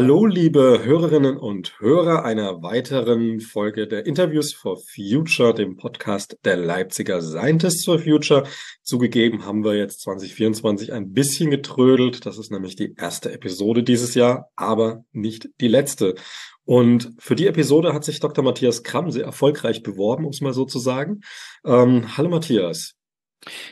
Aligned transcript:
Hallo, 0.00 0.26
liebe 0.26 0.84
Hörerinnen 0.84 1.36
und 1.36 1.80
Hörer 1.80 2.24
einer 2.24 2.62
weiteren 2.62 3.40
Folge 3.40 3.88
der 3.88 4.06
Interviews 4.06 4.54
for 4.54 4.78
Future, 4.78 5.52
dem 5.52 5.76
Podcast 5.76 6.38
der 6.44 6.56
Leipziger 6.56 7.20
Scientists 7.20 7.84
for 7.84 7.98
Future. 7.98 8.44
Zugegeben 8.84 9.44
haben 9.44 9.64
wir 9.64 9.74
jetzt 9.74 10.02
2024 10.02 10.92
ein 10.92 11.14
bisschen 11.14 11.50
getrödelt. 11.50 12.26
Das 12.26 12.38
ist 12.38 12.52
nämlich 12.52 12.76
die 12.76 12.94
erste 12.96 13.32
Episode 13.32 13.82
dieses 13.82 14.14
Jahr, 14.14 14.52
aber 14.54 15.02
nicht 15.10 15.48
die 15.60 15.66
letzte. 15.66 16.14
Und 16.64 17.10
für 17.18 17.34
die 17.34 17.48
Episode 17.48 17.92
hat 17.92 18.04
sich 18.04 18.20
Dr. 18.20 18.44
Matthias 18.44 18.84
Kramm 18.84 19.10
sehr 19.10 19.24
erfolgreich 19.24 19.82
beworben, 19.82 20.26
um 20.26 20.30
es 20.30 20.40
mal 20.40 20.54
so 20.54 20.64
zu 20.64 20.78
sagen. 20.78 21.22
Ähm, 21.66 22.16
hallo 22.16 22.28
Matthias. 22.28 22.94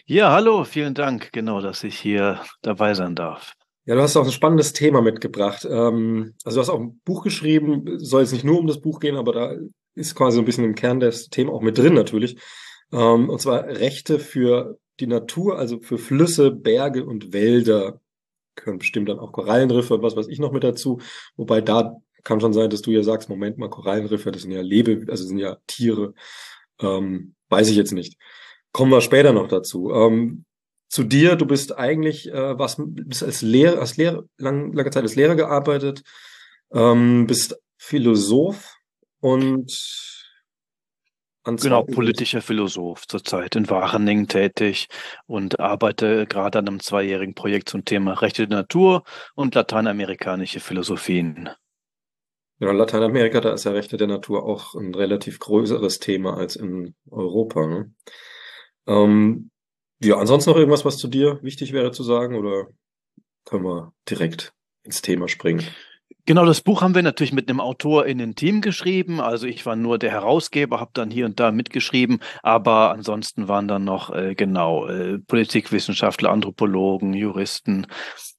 Ja, 0.07 0.33
hallo, 0.33 0.65
vielen 0.65 0.95
Dank, 0.95 1.31
genau, 1.31 1.61
dass 1.61 1.85
ich 1.85 1.97
hier 1.97 2.41
dabei 2.63 2.95
sein 2.95 3.15
darf. 3.15 3.56
Ja, 3.87 3.95
du 3.95 4.03
hast 4.03 4.17
auch 4.17 4.25
ein 4.25 4.33
spannendes 4.33 4.73
Thema 4.73 5.01
mitgebracht. 5.01 5.65
Ähm, 5.69 6.35
also 6.45 6.57
du 6.57 6.61
hast 6.61 6.71
auch 6.71 6.81
ein 6.81 7.01
Buch 7.05 7.23
geschrieben, 7.23 7.99
soll 7.99 8.23
jetzt 8.23 8.33
nicht 8.33 8.45
nur 8.45 8.59
um 8.59 8.67
das 8.67 8.81
Buch 8.81 8.99
gehen, 8.99 9.17
aber 9.17 9.33
da 9.33 9.57
ist 9.95 10.17
quasi 10.17 10.35
so 10.35 10.43
ein 10.43 10.45
bisschen 10.45 10.65
im 10.65 10.75
Kern 10.75 10.99
des 10.99 11.29
Thema 11.31 11.53
auch 11.53 11.63
mit 11.63 11.79
drin 11.79 11.95
natürlich. 11.95 12.37
Ähm, 12.93 13.31
und 13.31 13.41
zwar 13.41 13.65
Rechte 13.65 14.19
für 14.19 14.79
die 14.99 15.07
Natur, 15.07 15.59
also 15.59 15.79
für 15.81 15.99
Flüsse, 15.99 16.51
Berge 16.51 17.05
und 17.05 17.33
Wälder. 17.33 18.01
Können 18.57 18.79
bestimmt 18.79 19.09
dann 19.09 19.21
auch 19.21 19.31
Korallenriffe 19.31 19.95
und 19.95 20.03
was 20.03 20.17
weiß 20.17 20.27
ich 20.29 20.41
noch 20.41 20.53
mit 20.53 20.65
dazu. 20.65 21.01
Wobei 21.37 21.61
da 21.61 21.97
kann 22.25 22.41
schon 22.41 22.53
sein, 22.53 22.71
dass 22.71 22.83
du 22.83 22.91
ja 22.91 23.05
sagst, 23.05 23.29
Moment 23.29 23.57
mal, 23.57 23.71
Korallenriffe, 23.71 24.33
das 24.33 24.43
sind 24.43 24.51
ja 24.51 24.63
Lebe, 24.63 25.05
also 25.09 25.25
sind 25.25 25.39
ja 25.39 25.59
Tiere. 25.69 26.13
Ähm, 26.81 27.37
weiß 27.51 27.69
ich 27.71 27.77
jetzt 27.77 27.93
nicht. 27.93 28.19
Kommen 28.73 28.91
wir 28.91 29.01
später 29.01 29.33
noch 29.33 29.47
dazu. 29.47 29.93
Ähm, 29.93 30.45
zu 30.89 31.05
dir. 31.05 31.37
Du 31.37 31.47
bist 31.47 31.77
eigentlich, 31.77 32.33
äh, 32.33 32.59
was, 32.59 32.77
bist 32.79 33.23
als 33.23 33.43
Lehrer, 33.43 33.81
als 33.81 33.97
Lehrer, 33.97 34.25
lang, 34.39 34.73
lange 34.73 34.91
Zeit 34.91 35.03
als 35.03 35.17
Lehrer 35.17 35.37
gearbeitet, 35.37 36.03
ähm, 36.73 37.27
bist 37.27 37.57
Philosoph 37.77 38.75
und 39.21 39.73
Genau, 41.47 41.85
politischer 41.85 42.43
Philosoph 42.43 43.07
zurzeit 43.07 43.55
in 43.55 43.71
Wageningen 43.71 44.27
tätig 44.27 44.89
und 45.27 45.61
arbeite 45.61 46.27
gerade 46.27 46.59
an 46.59 46.67
einem 46.67 46.81
zweijährigen 46.81 47.35
Projekt 47.35 47.69
zum 47.69 47.85
Thema 47.85 48.15
Rechte 48.15 48.49
der 48.49 48.59
Natur 48.59 49.05
und 49.37 49.55
lateinamerikanische 49.55 50.59
Philosophien. 50.59 51.49
Ja, 52.59 52.73
Lateinamerika, 52.73 53.41
da 53.41 53.53
ist 53.53 53.65
ja 53.65 53.71
Rechte 53.71 53.97
der 53.97 54.09
Natur 54.09 54.45
auch 54.45 54.75
ein 54.75 54.93
relativ 54.93 55.39
größeres 55.39 56.01
Thema 56.01 56.37
als 56.37 56.57
in 56.57 56.97
Europa. 57.09 57.65
Ne? 57.67 57.95
Ähm, 58.89 59.51
ja, 60.01 60.17
ansonsten 60.17 60.51
noch 60.51 60.57
irgendwas, 60.57 60.85
was 60.85 60.99
zu 60.99 61.09
dir 61.09 61.39
wichtig 61.43 61.73
wäre 61.73 61.91
zu 61.91 62.03
sagen 62.03 62.37
oder 62.37 62.69
können 63.45 63.65
wir 63.65 63.93
direkt 64.09 64.53
ins 64.83 65.03
Thema 65.03 65.29
springen? 65.29 65.67
Genau, 66.29 66.45
das 66.45 66.61
Buch 66.61 66.83
haben 66.83 66.97
wir 66.97 67.03
natürlich 67.03 67.33
mit 67.33 67.49
einem 67.49 67.61
Autor 67.61 68.07
in 68.07 68.21
ein 68.21 68.35
Team 68.35 68.61
geschrieben. 68.61 69.21
Also 69.21 69.47
ich 69.47 69.65
war 69.65 69.77
nur 69.77 69.97
der 69.97 70.11
Herausgeber, 70.11 70.81
habe 70.81 70.91
dann 70.93 71.09
hier 71.09 71.25
und 71.25 71.39
da 71.39 71.53
mitgeschrieben, 71.53 72.19
aber 72.43 72.91
ansonsten 72.91 73.47
waren 73.47 73.69
dann 73.69 73.85
noch 73.85 74.13
äh, 74.13 74.35
genau 74.35 74.89
äh, 74.89 75.19
Politikwissenschaftler, 75.21 76.31
Anthropologen, 76.31 77.15
Juristen, 77.15 77.87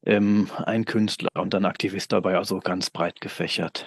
ähm, 0.06 0.50
ein 0.66 0.84
Künstler 0.84 1.30
und 1.36 1.56
ein 1.56 1.64
Aktivist 1.64 2.12
dabei, 2.12 2.38
also 2.38 2.60
ganz 2.60 2.90
breit 2.90 3.22
gefächert. 3.22 3.86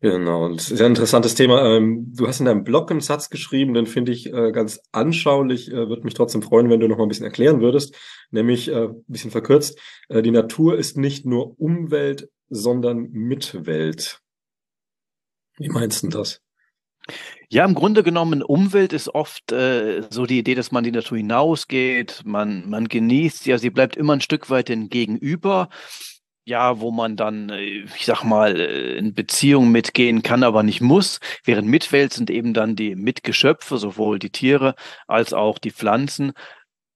Genau, 0.00 0.44
und 0.44 0.70
ein 0.70 0.86
interessantes 0.86 1.34
Thema. 1.34 1.64
Ähm, 1.64 2.12
du 2.14 2.28
hast 2.28 2.38
in 2.38 2.46
deinem 2.46 2.62
Blog 2.62 2.90
einen 2.90 3.00
Satz 3.00 3.30
geschrieben, 3.30 3.74
den 3.74 3.86
finde 3.86 4.12
ich 4.12 4.32
äh, 4.32 4.52
ganz 4.52 4.80
anschaulich. 4.92 5.72
Äh, 5.72 5.88
Würde 5.88 6.04
mich 6.04 6.14
trotzdem 6.14 6.42
freuen, 6.42 6.70
wenn 6.70 6.78
du 6.78 6.86
noch 6.86 6.98
mal 6.98 7.02
ein 7.02 7.08
bisschen 7.08 7.26
erklären 7.26 7.60
würdest. 7.60 7.96
Nämlich, 8.30 8.68
äh, 8.68 8.84
ein 8.84 9.04
bisschen 9.08 9.32
verkürzt, 9.32 9.78
die 10.10 10.30
Natur 10.30 10.78
ist 10.78 10.96
nicht 10.96 11.26
nur 11.26 11.58
Umwelt, 11.60 12.28
sondern 12.48 13.10
Mitwelt. 13.10 14.20
Wie 15.58 15.68
meinst 15.68 16.04
du 16.04 16.08
das? 16.08 16.40
Ja, 17.48 17.64
im 17.64 17.74
Grunde 17.74 18.02
genommen, 18.02 18.42
Umwelt 18.42 18.92
ist 18.92 19.08
oft 19.14 19.52
äh, 19.52 20.02
so 20.10 20.26
die 20.26 20.38
Idee, 20.38 20.54
dass 20.54 20.70
man 20.70 20.84
die 20.84 20.92
Natur 20.92 21.16
hinausgeht, 21.16 22.22
man, 22.24 22.68
man 22.68 22.88
genießt 22.88 23.46
ja, 23.46 23.58
sie 23.58 23.70
bleibt 23.70 23.96
immer 23.96 24.12
ein 24.12 24.20
Stück 24.20 24.50
weit 24.50 24.68
den 24.68 24.90
Gegenüber 24.90 25.70
ja, 26.48 26.80
wo 26.80 26.90
man 26.90 27.16
dann, 27.16 27.50
äh, 27.50 27.84
ich 27.96 28.06
sag 28.06 28.24
mal, 28.24 28.58
äh, 28.58 28.96
in 28.96 29.14
Beziehung 29.14 29.70
mitgehen 29.70 30.22
kann, 30.22 30.42
aber 30.42 30.62
nicht 30.62 30.80
muss. 30.80 31.20
Während 31.44 31.68
Mitwelt 31.68 32.12
sind 32.14 32.30
eben 32.30 32.54
dann 32.54 32.74
die 32.74 32.96
Mitgeschöpfe, 32.96 33.76
sowohl 33.78 34.18
die 34.18 34.30
Tiere 34.30 34.74
als 35.06 35.32
auch 35.34 35.58
die 35.58 35.70
Pflanzen, 35.70 36.32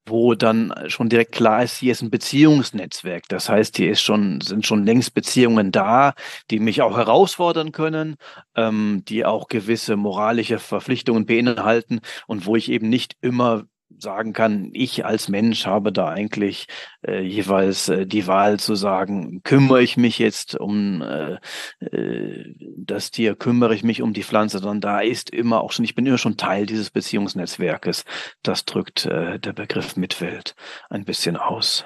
wo 0.06 0.34
dann 0.34 0.74
schon 0.88 1.08
direkt 1.08 1.32
klar 1.32 1.62
ist, 1.62 1.76
hier 1.76 1.92
ist 1.92 2.02
ein 2.02 2.10
Beziehungsnetzwerk. 2.10 3.24
Das 3.28 3.48
heißt, 3.48 3.76
hier 3.76 3.92
ist 3.92 4.00
schon, 4.00 4.40
sind 4.40 4.66
schon 4.66 4.84
längst 4.84 5.14
Beziehungen 5.14 5.70
da, 5.70 6.14
die 6.50 6.58
mich 6.58 6.82
auch 6.82 6.96
herausfordern 6.96 7.72
können, 7.72 8.16
ähm, 8.56 9.04
die 9.06 9.24
auch 9.24 9.48
gewisse 9.48 9.96
moralische 9.96 10.58
Verpflichtungen 10.58 11.26
beinhalten 11.26 12.00
und 12.26 12.46
wo 12.46 12.56
ich 12.56 12.70
eben 12.70 12.88
nicht 12.88 13.16
immer 13.20 13.64
sagen 13.98 14.32
kann, 14.32 14.70
ich 14.72 15.04
als 15.04 15.28
Mensch 15.28 15.66
habe 15.66 15.92
da 15.92 16.08
eigentlich 16.08 16.66
äh, 17.06 17.20
jeweils 17.20 17.88
äh, 17.88 18.06
die 18.06 18.26
Wahl 18.26 18.58
zu 18.58 18.74
sagen, 18.74 19.42
kümmere 19.42 19.82
ich 19.82 19.96
mich 19.96 20.18
jetzt 20.18 20.54
um 20.54 21.02
äh, 21.02 21.38
äh, 21.84 22.54
das 22.76 23.10
Tier, 23.10 23.34
kümmere 23.34 23.74
ich 23.74 23.84
mich 23.84 24.02
um 24.02 24.12
die 24.12 24.22
Pflanze, 24.22 24.58
sondern 24.58 24.80
da 24.80 25.00
ist 25.00 25.30
immer 25.30 25.62
auch 25.62 25.72
schon, 25.72 25.84
ich 25.84 25.94
bin 25.94 26.06
immer 26.06 26.18
schon 26.18 26.36
Teil 26.36 26.66
dieses 26.66 26.90
Beziehungsnetzwerkes. 26.90 28.04
Das 28.42 28.64
drückt 28.64 29.06
äh, 29.06 29.38
der 29.38 29.52
Begriff 29.52 29.96
Mitwelt 29.96 30.54
ein 30.90 31.04
bisschen 31.04 31.36
aus. 31.36 31.84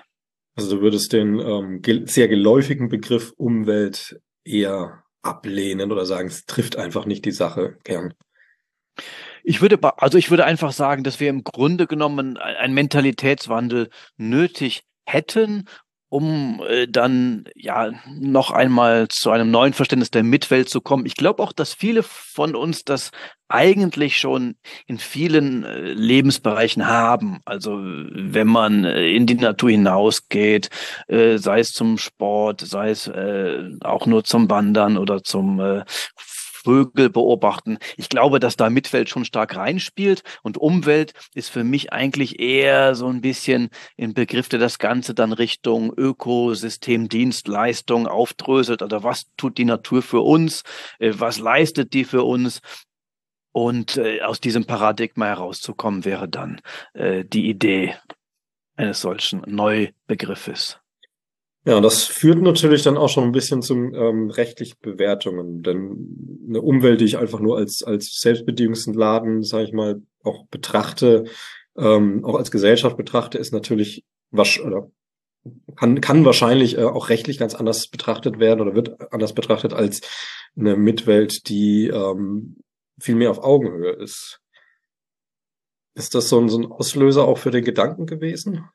Also 0.57 0.77
du 0.77 0.83
würdest 0.83 1.13
den 1.13 1.39
ähm, 1.39 1.83
ge 1.83 2.07
sehr 2.07 2.29
geläufigen 2.29 2.89
Begriff 2.89 3.33
Umwelt 3.37 4.19
eher 4.45 5.05
ablehnen 5.23 5.93
oder 5.93 6.07
sagen, 6.07 6.29
es 6.29 6.47
trifft 6.47 6.77
einfach 6.77 7.05
nicht 7.05 7.25
die 7.25 7.33
Sache 7.33 7.77
gern. 7.85 8.15
Ich 9.49 9.61
würde, 9.61 9.79
also 9.99 10.19
ich 10.19 10.31
würde 10.31 10.45
einfach 10.45 10.73
sagen, 10.73 11.05
dass 11.05 11.21
wir 11.21 11.31
im 11.31 11.45
Grunde 11.45 11.87
genommen 11.87 12.37
einen 12.37 12.75
Mentalitätswandel 12.75 13.91
nötig 14.17 14.83
hätten, 15.07 15.69
um 16.09 16.61
äh, 16.69 16.89
dann 16.89 17.45
ja 17.55 17.93
noch 18.09 18.51
einmal 18.51 19.07
zu 19.07 19.31
einem 19.31 19.53
neuen 19.53 19.73
Verständnis 19.73 20.11
der 20.11 20.25
Mitwelt 20.25 20.69
zu 20.69 20.81
kommen. 20.81 21.07
Ich 21.07 21.15
glaube 21.15 21.45
auch, 21.45 21.53
dass 21.53 21.75
viele 21.75 22.03
von 22.03 22.57
uns 22.57 22.83
das 22.83 23.13
eigentlich 23.47 24.19
schon 24.19 24.57
in 24.87 24.99
vielen 24.99 25.63
äh, 25.63 25.93
Lebensbereichen 25.93 26.89
haben. 26.89 27.39
Also 27.45 27.79
wenn 27.81 28.49
man 28.49 28.85
äh, 28.85 29.13
in 29.13 29.27
die 29.27 29.35
Natur 29.37 29.71
hinausgeht, 29.71 30.71
äh, 31.07 31.39
sei 31.39 31.61
es 31.61 31.71
zum 31.71 31.99
Sport, 31.99 32.63
sei 32.63 32.91
es 32.91 33.07
äh, 33.07 33.63
auch 33.83 34.07
nur 34.07 34.25
zum 34.25 34.51
Wandern 34.51 34.99
oder 34.99 35.23
zum 35.23 35.61
äh, 35.61 35.85
Vögel 36.67 37.11
beobachten. 37.11 37.79
Ich 37.97 38.09
glaube, 38.09 38.41
dass 38.41 38.57
da 38.57 38.71
Mitwelt 38.71 39.09
schon 39.09 39.25
stark 39.25 39.55
reinspielt 39.55 40.25
und 40.43 40.59
Umwelt 40.59 41.13
ist 41.33 41.49
für 41.49 41.63
mich 41.63 41.93
eigentlich 41.93 42.41
eher 42.41 42.97
so 42.97 43.07
ein 43.07 43.21
bisschen 43.21 43.69
im 43.97 44.15
Begriff, 44.15 44.49
der 44.49 44.59
das 44.59 44.81
Ganze 44.81 45.15
dann 45.15 45.33
Richtung 45.33 45.93
Ökosystem, 45.97 47.09
Dienstleistung 47.09 48.09
aufdröselt. 48.09 48.83
Oder 48.83 49.05
was 49.05 49.27
tut 49.37 49.59
die 49.59 49.65
Natur 49.65 50.03
für 50.03 50.23
uns? 50.23 50.65
Äh, 50.99 51.13
was 51.17 51.39
leistet 51.39 51.93
die 51.93 52.05
für 52.05 52.25
uns? 52.25 52.61
Und 53.53 53.97
äh, 53.97 54.23
aus 54.23 54.41
diesem 54.41 54.67
Paradigma 54.67 55.27
herauszukommen 55.27 56.05
wäre 56.05 56.29
dann 56.29 56.61
äh, 56.95 57.25
die 57.25 57.49
Idee 57.49 57.95
eines 58.75 59.01
solchen 59.01 59.43
Neubegriffes. 59.47 60.81
Ja, 61.67 61.81
das 61.81 62.05
führt 62.05 62.41
natürlich 62.43 62.85
dann 62.85 62.97
auch 62.97 63.09
schon 63.09 63.25
ein 63.25 63.33
bisschen 63.33 63.61
zum 63.61 63.93
ähm, 63.93 64.31
rechtlichen 64.31 64.77
Bewertungen, 64.81 65.65
denn 65.65 66.45
eine 66.49 66.61
Umwelt, 66.63 67.01
die 67.01 67.07
ich 67.07 67.19
einfach 67.19 67.41
nur 67.41 67.57
als 67.57 67.83
als 67.83 68.21
Selbstbedienungsladen, 68.21 69.43
sage 69.43 69.65
ich 69.65 69.73
mal, 69.73 70.01
auch 70.23 70.47
betrachte, 70.47 71.25
ähm, 71.77 72.25
auch 72.25 72.37
als 72.37 72.53
Gesellschaft 72.53 72.97
betrachte, 72.97 73.39
ist 73.39 73.53
natürlich 73.53 74.05
was 74.31 74.61
oder 74.61 74.93
kann 75.75 76.01
kann 76.01 76.25
wahrscheinlich 76.25 76.79
äh, 76.79 76.85
auch 76.85 77.09
rechtlich 77.09 77.37
ganz 77.37 77.57
anders 77.57 77.89
betrachtet 77.89 78.39
werden 78.39 78.61
oder 78.61 78.77
wird 78.77 79.13
anders 79.13 79.33
betrachtet 79.33 79.73
als 79.73 80.03
eine 80.57 80.77
Mitwelt, 80.77 81.49
die 81.49 81.89
ähm, 81.89 82.59
viel 83.01 83.17
mehr 83.17 83.33
auf 83.33 83.43
Augenhöhe 83.43 83.91
ist. 83.91 84.41
Ist 85.95 86.15
das 86.15 86.29
so 86.29 86.39
ein, 86.41 86.49
so 86.49 86.59
ein 86.59 86.67
Auslöser 86.67 87.27
auch 87.27 87.39
für 87.39 87.51
den 87.51 87.65
Gedanken 87.65 88.07
gewesen? 88.07 88.69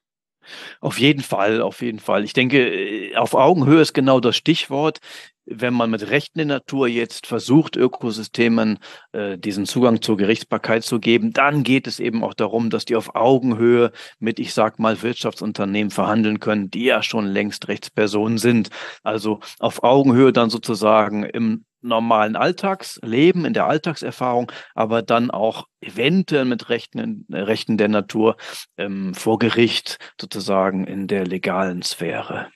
Auf 0.80 1.00
jeden 1.00 1.22
Fall, 1.22 1.62
auf 1.62 1.82
jeden 1.82 2.00
Fall. 2.00 2.24
Ich 2.24 2.34
denke, 2.34 2.58
äh, 2.68 3.16
auf 3.16 3.34
Augenhöhe 3.34 3.82
ist 3.82 3.94
genau 3.94 4.20
das 4.20 4.36
Stichwort. 4.36 5.00
Wenn 5.46 5.74
man 5.74 5.90
mit 5.90 6.08
Rechten 6.10 6.40
in 6.40 6.50
Natur 6.50 6.88
jetzt 6.88 7.26
versucht, 7.26 7.76
Ökosystemen 7.76 8.78
äh, 9.12 9.38
diesen 9.38 9.66
Zugang 9.66 10.02
zur 10.02 10.16
Gerichtsbarkeit 10.16 10.84
zu 10.84 11.00
geben, 11.00 11.34
dann 11.34 11.64
geht 11.64 11.88
es 11.88 12.00
eben 12.00 12.24
auch 12.24 12.36
darum, 12.36 12.70
dass 12.70 12.86
die 12.86 12.96
auf 12.96 13.16
Augenhöhe 13.16 13.92
mit, 14.20 14.40
ich 14.40 14.54
sag 14.54 14.78
mal, 14.80 15.02
Wirtschaftsunternehmen 15.02 15.90
verhandeln 15.92 16.40
können, 16.40 16.70
die 16.70 16.86
ja 16.86 17.02
schon 17.02 17.26
längst 17.26 17.68
Rechtspersonen 17.68 18.38
sind. 18.38 18.70
Also 19.04 19.40
auf 19.60 19.84
Augenhöhe 19.84 20.32
dann 20.32 20.50
sozusagen 20.52 21.24
im 21.24 21.66
normalen 21.82 22.36
Alltagsleben, 22.36 23.46
in 23.46 23.54
der 23.54 23.68
Alltagserfahrung, 23.68 24.52
aber 24.76 25.02
dann 25.02 25.32
auch 25.32 25.66
eventuell 25.82 26.46
mit 26.46 26.70
Rechten, 26.70 27.26
Rechten 27.32 27.78
der 27.78 27.88
Natur 27.88 28.38
ähm, 28.78 29.14
vor 29.14 29.40
Gericht 29.40 29.98
sozusagen 30.20 30.86
in 30.86 31.08
der 31.08 31.26
legalen 31.26 31.82
Sphäre. 31.82 32.50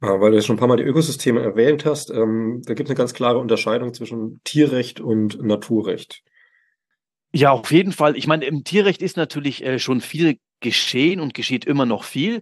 Weil 0.00 0.32
du 0.32 0.42
schon 0.42 0.56
ein 0.56 0.58
paar 0.58 0.66
Mal 0.66 0.78
die 0.78 0.82
Ökosysteme 0.82 1.40
erwähnt 1.40 1.84
hast, 1.84 2.10
ähm, 2.10 2.60
da 2.66 2.74
gibt 2.74 2.88
es 2.88 2.90
eine 2.90 2.98
ganz 2.98 3.14
klare 3.14 3.38
Unterscheidung 3.38 3.94
zwischen 3.94 4.40
Tierrecht 4.42 5.00
und 5.00 5.40
Naturrecht. 5.40 6.22
Ja, 7.32 7.52
auf 7.52 7.70
jeden 7.70 7.92
Fall. 7.92 8.16
Ich 8.16 8.26
meine, 8.26 8.44
im 8.44 8.64
Tierrecht 8.64 9.00
ist 9.00 9.16
natürlich 9.16 9.64
äh, 9.64 9.78
schon 9.78 10.00
viel 10.00 10.38
geschehen 10.60 11.20
und 11.20 11.34
geschieht 11.34 11.64
immer 11.64 11.86
noch 11.86 12.02
viel. 12.02 12.40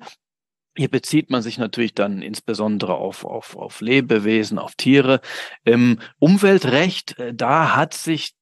Hier 0.81 0.89
bezieht 0.89 1.29
man 1.29 1.43
sich 1.43 1.59
natürlich 1.59 1.93
dann 1.93 2.23
insbesondere 2.23 2.95
auf, 2.95 3.27
auf, 3.27 3.55
auf 3.55 3.83
Lebewesen, 3.83 4.59
auf 4.59 4.77
Tiere. 4.77 5.21
Im 5.63 5.99
Umweltrecht, 6.19 7.19
äh, 7.19 7.35
da 7.35 7.77
hat 7.77 7.93
sich 7.93 8.33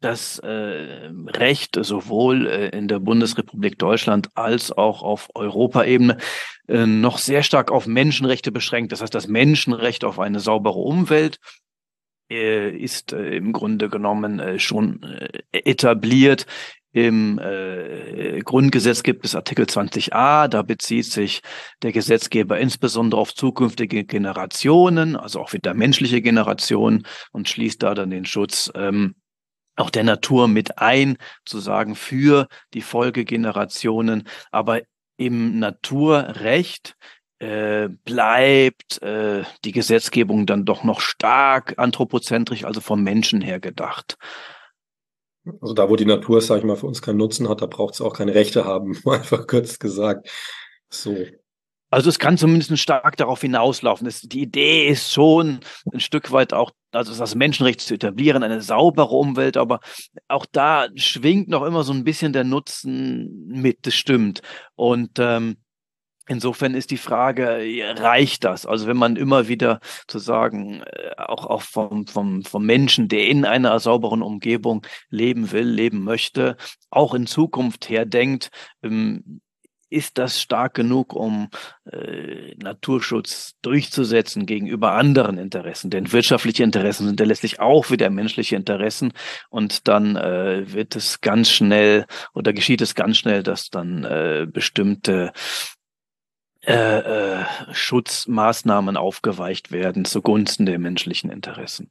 das 0.00 0.40
äh, 0.40 1.10
Recht 1.28 1.78
sowohl 1.80 2.48
äh, 2.48 2.68
in 2.70 2.88
der 2.88 2.98
Bundesrepublik 2.98 3.78
Deutschland 3.78 4.30
als 4.34 4.72
auch 4.72 5.04
auf 5.04 5.28
Europaebene 5.36 6.16
äh, 6.66 6.86
noch 6.86 7.18
sehr 7.18 7.44
stark 7.44 7.70
auf 7.70 7.86
Menschenrechte 7.86 8.50
beschränkt. 8.50 8.90
Das 8.90 9.00
heißt, 9.00 9.14
das 9.14 9.28
Menschenrecht 9.28 10.02
auf 10.02 10.18
eine 10.18 10.40
saubere 10.40 10.80
Umwelt 10.80 11.38
äh, 12.28 12.68
ist 12.68 13.12
äh, 13.12 13.36
im 13.36 13.52
Grunde 13.52 13.88
genommen 13.90 14.58
schon 14.58 15.04
etabliert. 15.52 16.46
Im 16.96 17.38
äh, 17.38 18.40
Grundgesetz 18.40 19.02
gibt 19.02 19.26
es 19.26 19.34
Artikel 19.34 19.66
20a, 19.66 20.48
da 20.48 20.62
bezieht 20.62 21.04
sich 21.04 21.42
der 21.82 21.92
Gesetzgeber 21.92 22.58
insbesondere 22.58 23.20
auf 23.20 23.34
zukünftige 23.34 24.04
Generationen, 24.04 25.14
also 25.14 25.42
auch 25.42 25.52
wieder 25.52 25.74
menschliche 25.74 26.22
Generationen 26.22 27.06
und 27.32 27.50
schließt 27.50 27.82
da 27.82 27.92
dann 27.92 28.08
den 28.08 28.24
Schutz 28.24 28.72
ähm, 28.74 29.14
auch 29.76 29.90
der 29.90 30.04
Natur 30.04 30.48
mit 30.48 30.78
ein, 30.78 31.18
zu 31.44 31.58
sagen, 31.58 31.96
für 31.96 32.48
die 32.72 32.80
Folgegenerationen. 32.80 34.26
Aber 34.50 34.80
im 35.18 35.58
Naturrecht 35.58 36.96
äh, 37.40 37.90
bleibt 38.06 39.02
äh, 39.02 39.42
die 39.66 39.72
Gesetzgebung 39.72 40.46
dann 40.46 40.64
doch 40.64 40.82
noch 40.82 41.00
stark 41.00 41.74
anthropozentrisch, 41.76 42.64
also 42.64 42.80
vom 42.80 43.02
Menschen 43.02 43.42
her 43.42 43.60
gedacht. 43.60 44.16
Also 45.60 45.74
da, 45.74 45.88
wo 45.88 45.96
die 45.96 46.04
Natur, 46.04 46.40
sag 46.40 46.58
ich 46.58 46.64
mal, 46.64 46.76
für 46.76 46.86
uns 46.86 47.02
keinen 47.02 47.18
Nutzen 47.18 47.48
hat, 47.48 47.62
da 47.62 47.66
braucht 47.66 47.94
es 47.94 48.00
auch 48.00 48.14
keine 48.14 48.34
Rechte 48.34 48.64
haben, 48.64 48.96
einfach 49.06 49.46
kurz 49.46 49.78
gesagt. 49.78 50.28
So. 50.90 51.14
Also 51.90 52.08
es 52.10 52.18
kann 52.18 52.36
zumindest 52.36 52.76
stark 52.78 53.16
darauf 53.16 53.40
hinauslaufen. 53.40 54.06
Es, 54.06 54.20
die 54.20 54.42
Idee 54.42 54.88
ist 54.88 55.12
schon 55.12 55.60
ein 55.92 56.00
Stück 56.00 56.32
weit 56.32 56.52
auch, 56.52 56.72
also 56.90 57.16
das 57.16 57.34
Menschenrecht 57.36 57.80
zu 57.80 57.94
etablieren, 57.94 58.42
eine 58.42 58.60
saubere 58.60 59.14
Umwelt, 59.14 59.56
aber 59.56 59.80
auch 60.26 60.46
da 60.50 60.88
schwingt 60.96 61.48
noch 61.48 61.62
immer 61.62 61.84
so 61.84 61.92
ein 61.92 62.04
bisschen 62.04 62.32
der 62.32 62.44
Nutzen 62.44 63.46
mit, 63.46 63.86
das 63.86 63.94
stimmt. 63.94 64.42
Und 64.74 65.12
ähm, 65.18 65.58
Insofern 66.28 66.74
ist 66.74 66.90
die 66.90 66.96
Frage, 66.96 67.60
reicht 67.98 68.44
das? 68.44 68.66
Also 68.66 68.86
wenn 68.86 68.96
man 68.96 69.16
immer 69.16 69.48
wieder 69.48 69.80
zu 70.08 70.18
sagen, 70.18 70.82
äh, 70.82 71.10
auch, 71.18 71.46
auch 71.46 71.62
vom, 71.62 72.06
vom, 72.06 72.42
vom 72.42 72.66
Menschen, 72.66 73.08
der 73.08 73.28
in 73.28 73.44
einer 73.44 73.78
sauberen 73.78 74.22
Umgebung 74.22 74.84
leben 75.08 75.52
will, 75.52 75.68
leben 75.68 76.02
möchte, 76.02 76.56
auch 76.90 77.14
in 77.14 77.26
Zukunft 77.26 77.88
her 77.88 78.06
denkt, 78.06 78.50
ähm, 78.82 79.40
ist 79.88 80.18
das 80.18 80.40
stark 80.40 80.74
genug, 80.74 81.12
um 81.14 81.48
äh, 81.90 82.54
Naturschutz 82.56 83.54
durchzusetzen 83.62 84.44
gegenüber 84.46 84.92
anderen 84.92 85.38
Interessen? 85.38 85.90
Denn 85.90 86.12
wirtschaftliche 86.12 86.64
Interessen 86.64 87.06
sind 87.06 87.20
ja 87.20 87.26
letztlich 87.26 87.60
auch 87.60 87.90
wieder 87.90 88.10
menschliche 88.10 88.56
Interessen 88.56 89.12
und 89.48 89.86
dann 89.86 90.16
äh, 90.16 90.72
wird 90.72 90.96
es 90.96 91.20
ganz 91.20 91.50
schnell 91.50 92.06
oder 92.34 92.52
geschieht 92.52 92.80
es 92.80 92.96
ganz 92.96 93.18
schnell, 93.18 93.44
dass 93.44 93.70
dann 93.70 94.04
äh, 94.04 94.46
bestimmte 94.50 95.32
äh, 96.66 96.98
äh, 96.98 97.44
Schutzmaßnahmen 97.72 98.96
aufgeweicht 98.96 99.70
werden 99.70 100.04
zugunsten 100.04 100.66
der 100.66 100.78
menschlichen 100.78 101.30
Interessen. 101.30 101.90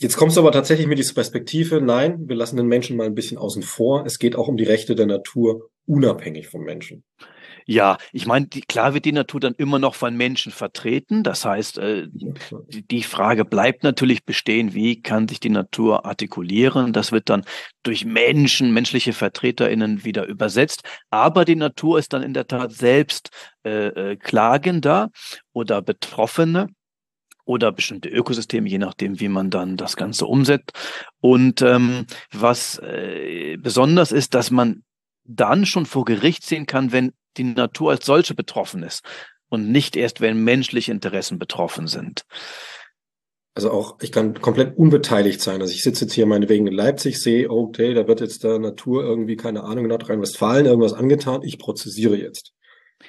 Jetzt 0.00 0.16
kommst 0.16 0.36
du 0.36 0.40
aber 0.40 0.52
tatsächlich 0.52 0.86
mit 0.86 0.98
dieser 0.98 1.14
Perspektive, 1.14 1.80
nein, 1.80 2.28
wir 2.28 2.36
lassen 2.36 2.56
den 2.56 2.66
Menschen 2.66 2.96
mal 2.96 3.06
ein 3.06 3.14
bisschen 3.14 3.38
außen 3.38 3.62
vor. 3.62 4.04
Es 4.04 4.18
geht 4.18 4.36
auch 4.36 4.48
um 4.48 4.56
die 4.56 4.64
Rechte 4.64 4.94
der 4.94 5.06
Natur 5.06 5.70
unabhängig 5.86 6.48
vom 6.48 6.62
Menschen. 6.62 7.04
Ja, 7.66 7.98
ich 8.12 8.26
meine, 8.26 8.46
die, 8.46 8.62
klar 8.62 8.94
wird 8.94 9.04
die 9.04 9.12
Natur 9.12 9.40
dann 9.40 9.54
immer 9.54 9.78
noch 9.78 9.94
von 9.94 10.16
Menschen 10.16 10.52
vertreten. 10.52 11.22
Das 11.22 11.44
heißt, 11.44 11.78
äh, 11.78 12.08
die, 12.10 12.86
die 12.86 13.02
Frage 13.02 13.44
bleibt 13.44 13.82
natürlich 13.82 14.24
bestehen, 14.24 14.74
wie 14.74 15.00
kann 15.00 15.28
sich 15.28 15.40
die 15.40 15.50
Natur 15.50 16.04
artikulieren? 16.04 16.92
Das 16.92 17.12
wird 17.12 17.28
dann 17.28 17.44
durch 17.82 18.04
Menschen, 18.04 18.72
menschliche 18.72 19.12
VertreterInnen 19.12 20.04
wieder 20.04 20.26
übersetzt. 20.26 20.82
Aber 21.10 21.44
die 21.44 21.56
Natur 21.56 21.98
ist 21.98 22.12
dann 22.12 22.22
in 22.22 22.34
der 22.34 22.46
Tat 22.46 22.72
selbst 22.72 23.30
äh, 23.64 24.12
äh 24.12 24.16
Klagender 24.16 25.10
oder 25.52 25.82
Betroffene 25.82 26.68
oder 27.44 27.72
bestimmte 27.72 28.08
Ökosysteme, 28.08 28.68
je 28.68 28.78
nachdem, 28.78 29.20
wie 29.20 29.28
man 29.28 29.50
dann 29.50 29.76
das 29.76 29.96
Ganze 29.96 30.26
umsetzt. 30.26 30.72
Und 31.20 31.62
ähm, 31.62 32.06
was 32.32 32.78
äh, 32.78 33.56
besonders 33.58 34.12
ist, 34.12 34.34
dass 34.34 34.50
man 34.50 34.84
dann 35.24 35.66
schon 35.66 35.86
vor 35.86 36.04
Gericht 36.04 36.44
sehen 36.44 36.66
kann, 36.66 36.92
wenn 36.92 37.12
die 37.36 37.44
Natur 37.44 37.90
als 37.92 38.06
solche 38.06 38.34
betroffen 38.34 38.82
ist 38.82 39.02
und 39.48 39.70
nicht 39.70 39.96
erst, 39.96 40.20
wenn 40.20 40.42
menschliche 40.44 40.92
Interessen 40.92 41.38
betroffen 41.38 41.86
sind. 41.86 42.24
Also 43.54 43.70
auch, 43.70 43.98
ich 44.00 44.12
kann 44.12 44.40
komplett 44.40 44.78
unbeteiligt 44.78 45.42
sein. 45.42 45.60
Also 45.60 45.74
ich 45.74 45.82
sitze 45.82 46.06
jetzt 46.06 46.14
hier 46.14 46.24
meinetwegen 46.24 46.66
in 46.66 46.72
Leipzig, 46.72 47.20
sehe, 47.20 47.50
okay, 47.50 47.92
da 47.92 48.08
wird 48.08 48.20
jetzt 48.20 48.44
der 48.44 48.58
Natur 48.58 49.04
irgendwie, 49.04 49.36
keine 49.36 49.64
Ahnung, 49.64 49.84
in 49.84 49.90
Nordrhein-Westfalen 49.90 50.64
irgendwas 50.64 50.94
angetan. 50.94 51.42
Ich 51.42 51.58
prozessiere 51.58 52.16
jetzt. 52.16 52.54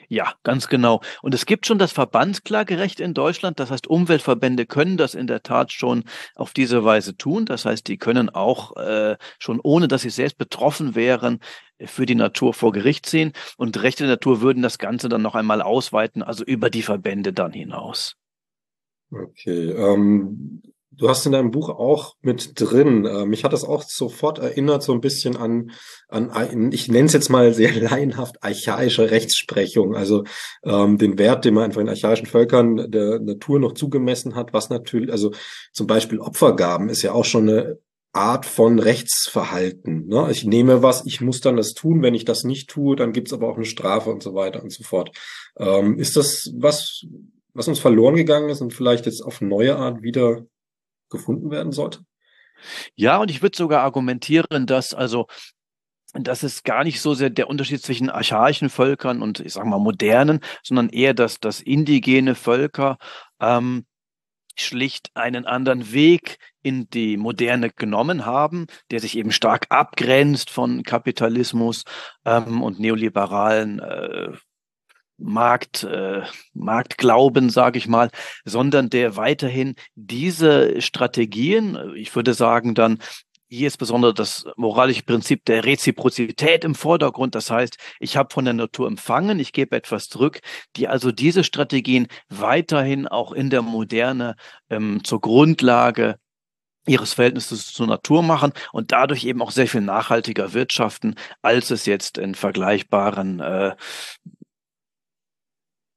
Ja, 0.08 0.34
ganz 0.44 0.68
genau. 0.68 1.02
Und 1.22 1.34
es 1.34 1.46
gibt 1.46 1.66
schon 1.66 1.80
das 1.80 1.92
Verbandsklagerecht 1.92 3.00
in 3.00 3.14
Deutschland. 3.14 3.60
Das 3.60 3.72
heißt, 3.72 3.88
Umweltverbände 3.88 4.66
können 4.66 4.98
das 4.98 5.16
in 5.16 5.28
der 5.28 5.44
Tat 5.44 5.72
schon 5.72 6.04
auf 6.36 6.54
diese 6.54 6.84
Weise 6.84 7.16
tun. 7.18 7.46
Das 7.46 7.66
heißt, 7.66 7.88
die 7.88 7.98
können 7.98 8.30
auch 8.30 8.76
äh, 8.78 9.18
schon, 9.40 9.60
ohne 9.62 9.88
dass 9.88 10.02
sie 10.02 10.10
selbst 10.10 10.38
betroffen 10.38 10.96
wären, 10.96 11.40
für 11.80 12.06
die 12.06 12.16
Natur 12.16 12.54
vor 12.54 12.72
Gericht 12.72 13.06
ziehen. 13.06 13.34
Und 13.58 13.82
Rechte 13.82 14.04
der 14.04 14.14
Natur 14.14 14.42
würden 14.42 14.64
das 14.64 14.78
Ganze 14.78 15.10
dann 15.10 15.22
noch 15.22 15.36
einmal 15.36 15.62
ausweiten, 15.62 16.24
also 16.24 16.44
über 16.44 16.70
die 16.70 16.84
Verbände 16.84 17.34
dann 17.34 17.52
hinaus. 17.52 18.16
Okay. 19.12 19.72
Ähm, 19.72 20.62
Du 20.98 21.10
hast 21.10 21.26
in 21.26 21.32
deinem 21.32 21.52
Buch 21.52 21.70
auch 21.70 22.16
mit 22.22 22.60
drin, 22.60 23.06
äh, 23.06 23.26
mich 23.26 23.44
hat 23.44 23.54
das 23.54 23.64
auch 23.64 23.84
sofort 23.84 24.40
erinnert, 24.40 24.84
so 24.84 24.94
ein 24.94 25.02
bisschen 25.02 25.36
an, 25.36 25.72
an 26.08 26.72
ich 26.72 26.88
nenne 26.88 27.06
es 27.06 27.14
jetzt 27.14 27.30
mal 27.30 27.54
sehr 27.54 27.74
laienhaft, 27.82 28.44
archaische 28.44 29.12
Rechtsprechung, 29.12 29.96
also 29.96 30.24
ähm, 30.64 30.98
den 30.98 31.18
Wert, 31.18 31.46
den 31.46 31.54
man 31.54 31.66
einfach 31.66 31.82
in 31.82 31.90
archaischen 31.90 32.28
Völkern 32.28 32.92
der 32.92 33.20
Natur 33.20 33.60
noch 33.60 33.74
zugemessen 33.74 34.36
hat, 34.36 34.54
was 34.54 34.70
natürlich, 34.70 35.12
also 35.12 35.32
zum 35.72 35.88
Beispiel 35.88 36.20
Opfergaben 36.20 36.90
ist 36.90 37.02
ja 37.02 37.14
auch 37.14 37.26
schon 37.26 37.50
eine 37.50 37.80
Art 38.14 38.46
von 38.46 38.78
Rechtsverhalten. 38.78 40.08
Ne? 40.08 40.28
Ich 40.30 40.46
nehme 40.46 40.84
was, 40.84 41.06
ich 41.08 41.20
muss 41.20 41.42
dann 41.42 41.58
das 41.58 41.74
tun, 41.74 42.04
wenn 42.04 42.14
ich 42.14 42.26
das 42.26 42.44
nicht 42.44 42.70
tue, 42.70 42.96
dann 42.96 43.12
gibt's 43.12 43.34
aber 43.34 43.50
auch 43.50 43.56
eine 43.56 43.66
Strafe 43.66 44.12
und 44.12 44.22
so 44.22 44.36
weiter 44.36 44.62
und 44.62 44.72
so 44.72 44.84
fort. 44.84 45.18
Ähm, 45.58 45.98
ist 45.98 46.16
das 46.16 46.52
was, 46.56 47.06
was 47.56 47.68
uns 47.68 47.80
verloren 47.80 48.16
gegangen 48.16 48.50
ist 48.50 48.62
und 48.62 48.74
vielleicht 48.74 49.08
jetzt 49.08 49.22
auf 49.22 49.42
neue 49.42 49.78
Art 49.78 50.04
wieder 50.04 50.46
gefunden 51.14 51.50
werden 51.50 51.72
sollte? 51.72 52.00
Ja, 52.96 53.18
und 53.18 53.32
ich 53.32 53.42
würde 53.42 53.58
sogar 53.58 53.82
argumentieren, 53.84 54.66
dass 54.66 54.94
also 54.94 55.28
das 56.14 56.44
ist 56.44 56.64
gar 56.64 56.84
nicht 56.84 57.02
so 57.02 57.14
sehr 57.14 57.30
der 57.30 57.50
Unterschied 57.50 57.82
zwischen 57.82 58.10
archaischen 58.10 58.70
Völkern 58.70 59.22
und 59.22 59.40
ich 59.40 59.54
sage 59.54 59.68
mal 59.68 59.80
modernen, 59.80 60.42
sondern 60.62 60.90
eher, 60.90 61.14
dass 61.14 61.40
das 61.40 61.60
indigene 61.60 62.36
Völker 62.36 62.98
ähm, 63.40 63.86
schlicht 64.56 65.10
einen 65.16 65.46
anderen 65.46 65.92
Weg 65.92 66.38
in 66.62 66.88
die 66.90 67.18
Moderne 67.18 67.72
genommen 67.72 68.26
haben, 68.26 68.68
der 68.92 69.00
sich 69.00 69.18
eben 69.18 69.32
stark 69.32 69.66
abgrenzt 69.70 70.52
von 70.52 70.84
Kapitalismus 70.84 71.84
ähm, 72.26 72.62
und 72.62 72.80
neoliberalen 72.80 73.80
äh, 73.80 74.32
Markt, 75.24 75.84
äh, 75.84 76.22
Marktglauben, 76.54 77.50
sage 77.50 77.78
ich 77.78 77.88
mal, 77.88 78.10
sondern 78.46 78.90
der 78.90 79.16
weiterhin 79.16 79.76
diese 79.96 80.82
Strategien, 80.82 81.94
ich 81.96 82.16
würde 82.16 82.34
sagen 82.34 82.76
dann, 82.76 83.00
hier 83.50 83.68
ist 83.68 83.78
besonders 83.78 84.16
das 84.16 84.46
moralische 84.58 85.04
Prinzip 85.04 85.46
der 85.46 85.64
Reziprozität 85.64 86.64
im 86.64 86.74
Vordergrund. 86.74 87.36
Das 87.36 87.52
heißt, 87.52 87.78
ich 88.00 88.18
habe 88.18 88.34
von 88.34 88.46
der 88.46 88.56
Natur 88.56 88.88
empfangen, 88.88 89.40
ich 89.40 89.54
gebe 89.54 89.76
etwas 89.76 90.08
zurück, 90.08 90.40
die 90.76 90.88
also 90.88 91.12
diese 91.12 91.44
Strategien 91.44 92.08
weiterhin 92.30 93.08
auch 93.08 93.32
in 93.32 93.52
der 93.52 93.62
Moderne 93.62 94.36
ähm, 94.72 95.04
zur 95.04 95.22
Grundlage 95.22 96.18
ihres 96.88 97.14
Verhältnisses 97.14 97.72
zur 97.72 97.88
Natur 97.88 98.24
machen 98.24 98.52
und 98.72 98.92
dadurch 98.92 99.24
eben 99.24 99.42
auch 99.42 99.52
sehr 99.52 99.68
viel 99.68 99.82
nachhaltiger 99.82 100.54
wirtschaften, 100.54 101.16
als 101.42 101.70
es 101.70 101.86
jetzt 101.86 102.18
in 102.18 102.36
vergleichbaren 102.36 103.40
äh, 103.40 103.76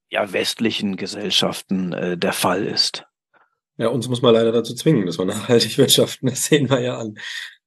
ja, 0.08 0.32
westlichen 0.32 0.96
Gesellschaften 0.96 1.92
äh, 1.92 2.18
der 2.18 2.32
Fall 2.32 2.64
ist. 2.64 3.04
Ja, 3.78 3.88
uns 3.88 4.08
muss 4.08 4.22
man 4.22 4.34
leider 4.34 4.52
dazu 4.52 4.75
zwingen, 4.75 5.06
dass 5.06 5.18
wir 5.18 5.25
nachhaltig 5.25 5.76
wirtschaften. 5.78 6.28
Das 6.28 6.44
sehen 6.44 6.70
wir 6.70 6.80
ja 6.80 6.98
an 6.98 7.18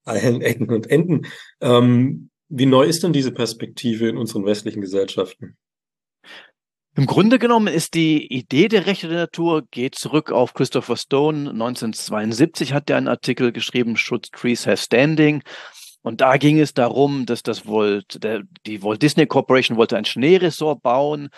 allen 0.04 0.42
Ecken 0.42 0.70
und 0.70 0.90
Enden. 0.90 1.28
Ähm, 1.62 2.30
wie 2.48 2.66
neu 2.66 2.84
ist 2.84 3.04
denn 3.04 3.14
diese 3.14 3.32
Perspektive 3.32 4.10
in 4.10 4.18
unseren 4.18 4.46
westlichen 4.46 4.82
Gesellschaften? 4.82 5.58
Im 6.96 7.06
Grunde 7.06 7.38
genommen 7.38 7.68
ist 7.68 7.94
die 7.94 8.28
Idee 8.28 8.68
der 8.68 8.88
Rechte 8.88 9.08
der 9.08 9.20
Natur 9.20 9.64
geht 9.70 9.96
zurück 9.96 10.32
auf 10.32 10.54
Christopher 10.54 10.98
Stone. 10.98 11.52
1972 11.52 12.74
hat 12.74 12.90
er 12.90 12.98
einen 12.98 13.08
Artikel 13.08 13.52
geschrieben, 13.52 13.96
Should 13.96 14.32
Trees 14.32 14.66
Have 14.66 14.78
Standing? 14.78 15.44
Und 16.02 16.22
da 16.22 16.38
ging 16.38 16.60
es 16.60 16.74
darum, 16.74 17.26
dass 17.26 17.44
das 17.44 17.68
Walt, 17.68 18.24
der, 18.24 18.44
die 18.66 18.82
Walt 18.84 19.02
Disney 19.02 19.26
Corporation 19.28 19.78
wollte 19.78 19.98
ein 19.98 20.06
Schneeresort 20.06 20.82
bauen. 20.82 21.30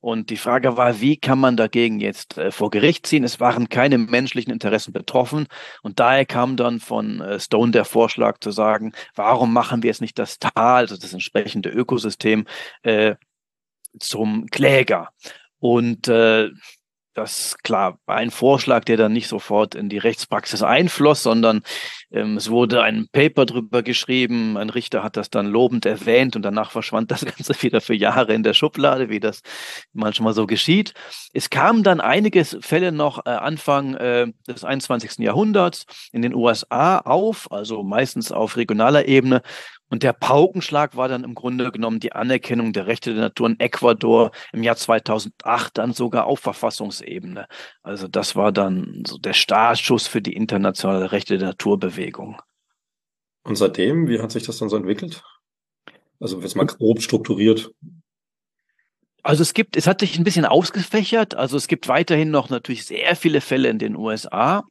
Und 0.00 0.30
die 0.30 0.36
Frage 0.36 0.76
war, 0.76 1.00
wie 1.00 1.16
kann 1.16 1.38
man 1.38 1.56
dagegen 1.56 2.00
jetzt 2.00 2.36
äh, 2.36 2.50
vor 2.50 2.70
Gericht 2.70 3.06
ziehen? 3.06 3.22
Es 3.22 3.38
waren 3.38 3.68
keine 3.68 3.96
menschlichen 3.98 4.52
Interessen 4.52 4.92
betroffen. 4.92 5.46
Und 5.82 6.00
daher 6.00 6.26
kam 6.26 6.56
dann 6.56 6.80
von 6.80 7.20
äh, 7.20 7.38
Stone 7.38 7.70
der 7.70 7.84
Vorschlag 7.84 8.38
zu 8.40 8.50
sagen, 8.50 8.92
warum 9.14 9.52
machen 9.52 9.82
wir 9.82 9.88
jetzt 9.88 10.00
nicht 10.00 10.18
das 10.18 10.38
Tal, 10.38 10.82
also 10.82 10.96
das 10.96 11.12
entsprechende 11.12 11.70
Ökosystem, 11.70 12.46
äh, 12.82 13.14
zum 14.00 14.46
Kläger? 14.46 15.10
Und 15.60 16.08
äh, 16.08 16.50
das 17.18 17.56
klar 17.64 17.98
war 18.06 18.16
ein 18.16 18.30
Vorschlag, 18.30 18.84
der 18.84 18.96
dann 18.96 19.12
nicht 19.12 19.26
sofort 19.26 19.74
in 19.74 19.88
die 19.88 19.98
Rechtspraxis 19.98 20.62
einfloss, 20.62 21.24
sondern 21.24 21.62
ähm, 22.12 22.36
es 22.36 22.48
wurde 22.48 22.82
ein 22.82 23.08
Paper 23.10 23.44
drüber 23.44 23.82
geschrieben. 23.82 24.56
Ein 24.56 24.70
Richter 24.70 25.02
hat 25.02 25.16
das 25.16 25.28
dann 25.28 25.48
lobend 25.48 25.84
erwähnt 25.84 26.36
und 26.36 26.42
danach 26.42 26.70
verschwand 26.70 27.10
das 27.10 27.24
Ganze 27.24 27.60
wieder 27.62 27.80
für 27.80 27.94
Jahre 27.94 28.34
in 28.34 28.44
der 28.44 28.54
Schublade, 28.54 29.10
wie 29.10 29.18
das 29.18 29.42
manchmal 29.92 30.32
so 30.32 30.46
geschieht. 30.46 30.94
Es 31.32 31.50
kamen 31.50 31.82
dann 31.82 32.00
einige 32.00 32.44
Fälle 32.44 32.92
noch 32.92 33.26
äh, 33.26 33.30
Anfang 33.30 33.94
äh, 33.94 34.28
des 34.46 34.62
21. 34.62 35.18
Jahrhunderts 35.18 35.86
in 36.12 36.22
den 36.22 36.34
USA 36.34 36.98
auf, 36.98 37.50
also 37.50 37.82
meistens 37.82 38.30
auf 38.30 38.56
regionaler 38.56 39.08
Ebene, 39.08 39.42
und 39.90 40.02
der 40.02 40.12
Paukenschlag 40.12 40.96
war 40.96 41.08
dann 41.08 41.24
im 41.24 41.34
Grunde 41.34 41.70
genommen 41.72 42.00
die 42.00 42.12
Anerkennung 42.12 42.72
der 42.72 42.86
Rechte 42.86 43.14
der 43.14 43.22
Natur 43.22 43.48
in 43.48 43.60
Ecuador 43.60 44.30
im 44.52 44.62
Jahr 44.62 44.76
2008 44.76 45.78
dann 45.78 45.92
sogar 45.92 46.26
auf 46.26 46.40
Verfassungsebene. 46.40 47.46
Also 47.82 48.06
das 48.06 48.36
war 48.36 48.52
dann 48.52 49.02
so 49.06 49.18
der 49.18 49.32
Startschuss 49.32 50.06
für 50.06 50.20
die 50.20 50.34
internationale 50.34 51.10
Rechte 51.10 51.38
der 51.38 51.48
Naturbewegung. 51.48 52.40
Und 53.44 53.56
seitdem, 53.56 54.08
wie 54.08 54.20
hat 54.20 54.30
sich 54.30 54.42
das 54.42 54.58
dann 54.58 54.68
so 54.68 54.76
entwickelt? 54.76 55.22
Also 56.20 56.40
jetzt 56.42 56.56
mal 56.56 56.66
grob 56.66 57.00
strukturiert. 57.00 57.70
Also 59.22 59.42
es 59.42 59.54
gibt, 59.54 59.76
es 59.76 59.86
hat 59.86 60.00
sich 60.00 60.18
ein 60.18 60.24
bisschen 60.24 60.44
ausgefächert. 60.44 61.34
Also 61.34 61.56
es 61.56 61.66
gibt 61.66 61.88
weiterhin 61.88 62.30
noch 62.30 62.50
natürlich 62.50 62.84
sehr 62.84 63.16
viele 63.16 63.40
Fälle 63.40 63.68
in 63.68 63.78
den 63.78 63.96
USA 63.96 64.64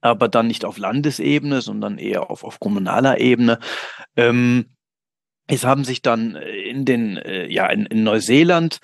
aber 0.00 0.28
dann 0.28 0.46
nicht 0.46 0.64
auf 0.64 0.78
Landesebene, 0.78 1.60
sondern 1.60 1.98
eher 1.98 2.30
auf, 2.30 2.44
auf 2.44 2.60
kommunaler 2.60 3.20
Ebene. 3.20 3.58
Ähm, 4.16 4.76
es 5.46 5.64
haben 5.64 5.84
sich 5.84 6.00
dann 6.02 6.36
in 6.36 6.84
den, 6.84 7.16
äh, 7.16 7.46
ja, 7.46 7.66
in, 7.66 7.86
in 7.86 8.04
Neuseeland 8.04 8.78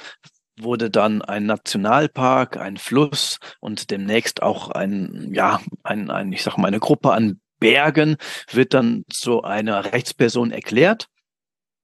wurde 0.58 0.90
dann 0.90 1.22
ein 1.22 1.46
Nationalpark, 1.46 2.56
ein 2.56 2.76
Fluss 2.76 3.38
und 3.60 3.90
demnächst 3.90 4.42
auch 4.42 4.70
ein, 4.70 5.30
ja, 5.32 5.60
ein, 5.82 6.10
ein, 6.10 6.32
ich 6.32 6.42
sag 6.42 6.56
mal, 6.56 6.68
eine 6.68 6.80
Gruppe 6.80 7.12
an 7.12 7.40
Bergen 7.58 8.16
wird 8.50 8.74
dann 8.74 9.04
zu 9.10 9.42
einer 9.42 9.92
Rechtsperson 9.92 10.50
erklärt. 10.50 11.08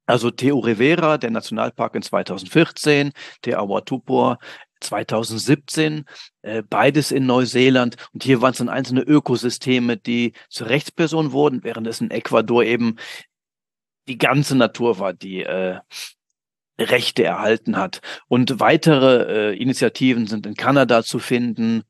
Also 0.06 0.30
Theo 0.30 0.58
Rivera, 0.58 1.16
der 1.16 1.30
Nationalpark 1.30 1.94
in 1.94 2.02
2014, 2.02 3.12
der 3.44 3.58
Awatupor 3.58 4.38
2017, 4.82 6.04
äh, 6.42 6.62
beides 6.68 7.12
in 7.12 7.26
Neuseeland. 7.26 7.96
Und 8.12 8.24
hier 8.24 8.42
waren 8.42 8.52
es 8.52 8.58
dann 8.58 8.68
einzelne 8.68 9.02
Ökosysteme, 9.02 9.96
die 9.96 10.32
zur 10.48 10.68
Rechtsperson 10.68 11.32
wurden, 11.32 11.64
während 11.64 11.86
es 11.86 12.00
in 12.00 12.10
Ecuador 12.10 12.64
eben 12.64 12.96
die 14.08 14.18
ganze 14.18 14.56
Natur 14.56 14.98
war, 14.98 15.12
die 15.12 15.42
äh, 15.42 15.78
Rechte 16.78 17.24
erhalten 17.24 17.76
hat. 17.76 18.00
Und 18.28 18.60
weitere 18.60 19.52
äh, 19.52 19.56
Initiativen 19.56 20.26
sind 20.26 20.46
in 20.46 20.54
Kanada 20.54 21.02
zu 21.02 21.18
finden. 21.18 21.82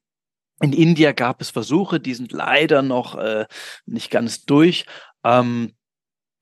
In 0.60 0.72
India 0.72 1.12
gab 1.12 1.40
es 1.40 1.50
Versuche, 1.50 2.00
die 2.00 2.14
sind 2.14 2.32
leider 2.32 2.82
noch 2.82 3.16
äh, 3.16 3.46
nicht 3.86 4.10
ganz 4.10 4.44
durch. 4.44 4.86
Ähm, 5.24 5.74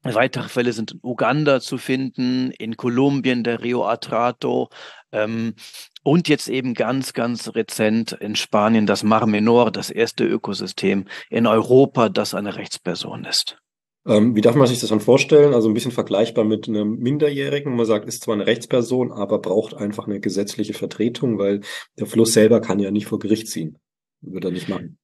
Weitere 0.02 0.49
Fälle 0.49 0.73
sind 0.73 0.92
in 0.92 1.00
Uganda 1.02 1.61
zu 1.61 1.76
finden, 1.76 2.52
in 2.52 2.76
Kolumbien 2.76 3.45
der 3.45 3.62
Rio 3.62 3.85
Atrato 3.85 4.71
ähm, 5.12 5.54
und 6.02 6.28
jetzt 6.28 6.49
eben 6.49 6.73
ganz, 6.73 7.12
ganz 7.12 7.54
rezent 7.54 8.12
in 8.12 8.35
Spanien 8.35 8.87
das 8.87 9.02
Mar 9.02 9.26
Menor, 9.26 9.71
das 9.71 9.90
erste 9.90 10.25
Ökosystem 10.25 11.07
in 11.28 11.47
Europa, 11.47 12.09
das 12.09 12.35
eine 12.35 12.57
Rechtsperson 12.57 13.25
ist. 13.25 13.59
Ähm, 14.07 14.35
wie 14.35 14.40
darf 14.40 14.54
man 14.54 14.66
sich 14.66 14.80
das 14.80 14.88
dann 14.88 15.00
vorstellen? 15.00 15.52
Also 15.52 15.69
ein 15.69 15.75
bisschen 15.75 15.92
vergleichbar 15.92 16.45
mit 16.45 16.69
einem 16.69 16.97
Minderjährigen. 16.97 17.76
Man 17.76 17.85
sagt, 17.85 18.07
ist 18.09 18.23
zwar 18.23 18.35
eine 18.35 18.47
Rechtsperson, 18.47 19.12
aber 19.12 19.40
braucht 19.40 19.75
einfach 19.75 20.07
eine 20.07 20.21
gesetzliche 20.21 20.73
Vertretung, 20.73 21.38
weil 21.38 21.61
der 21.99 22.07
Fluss 22.07 22.33
selber 22.33 22.62
kann 22.62 22.78
ja 22.78 22.90
nicht 22.90 23.07
vor 23.07 23.19
Gericht 23.19 23.49
ziehen. 23.49 23.76
Würde 24.23 24.49
er 24.49 24.52
nicht 24.52 24.71
machen. 24.71 24.99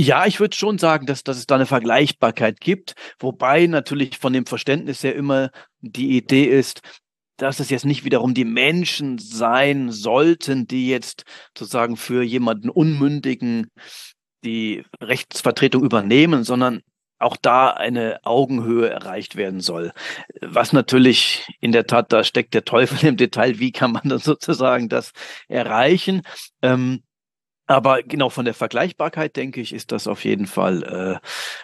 Ja, 0.00 0.26
ich 0.26 0.38
würde 0.38 0.56
schon 0.56 0.78
sagen, 0.78 1.06
dass, 1.06 1.24
dass 1.24 1.38
es 1.38 1.46
da 1.46 1.56
eine 1.56 1.66
Vergleichbarkeit 1.66 2.60
gibt, 2.60 2.94
wobei 3.18 3.66
natürlich 3.66 4.16
von 4.18 4.32
dem 4.32 4.46
Verständnis 4.46 5.02
her 5.02 5.16
immer 5.16 5.50
die 5.80 6.16
Idee 6.16 6.44
ist, 6.44 6.82
dass 7.36 7.58
es 7.58 7.68
jetzt 7.68 7.84
nicht 7.84 8.04
wiederum 8.04 8.32
die 8.32 8.44
Menschen 8.44 9.18
sein 9.18 9.90
sollten, 9.90 10.68
die 10.68 10.88
jetzt 10.88 11.24
sozusagen 11.56 11.96
für 11.96 12.22
jemanden 12.22 12.70
Unmündigen 12.70 13.72
die 14.44 14.84
Rechtsvertretung 15.00 15.82
übernehmen, 15.82 16.44
sondern 16.44 16.82
auch 17.18 17.36
da 17.36 17.70
eine 17.70 18.20
Augenhöhe 18.22 18.88
erreicht 18.88 19.34
werden 19.34 19.58
soll. 19.58 19.92
Was 20.40 20.72
natürlich 20.72 21.44
in 21.58 21.72
der 21.72 21.88
Tat, 21.88 22.12
da 22.12 22.22
steckt 22.22 22.54
der 22.54 22.64
Teufel 22.64 23.04
im 23.08 23.16
Detail, 23.16 23.58
wie 23.58 23.72
kann 23.72 23.90
man 23.90 24.02
dann 24.08 24.20
sozusagen 24.20 24.88
das 24.88 25.10
erreichen? 25.48 26.22
Ähm, 26.62 27.02
aber 27.68 28.02
genau 28.02 28.30
von 28.30 28.46
der 28.46 28.54
Vergleichbarkeit, 28.54 29.36
denke 29.36 29.60
ich, 29.60 29.74
ist 29.74 29.92
das 29.92 30.08
auf 30.08 30.24
jeden 30.24 30.46
Fall, 30.46 31.20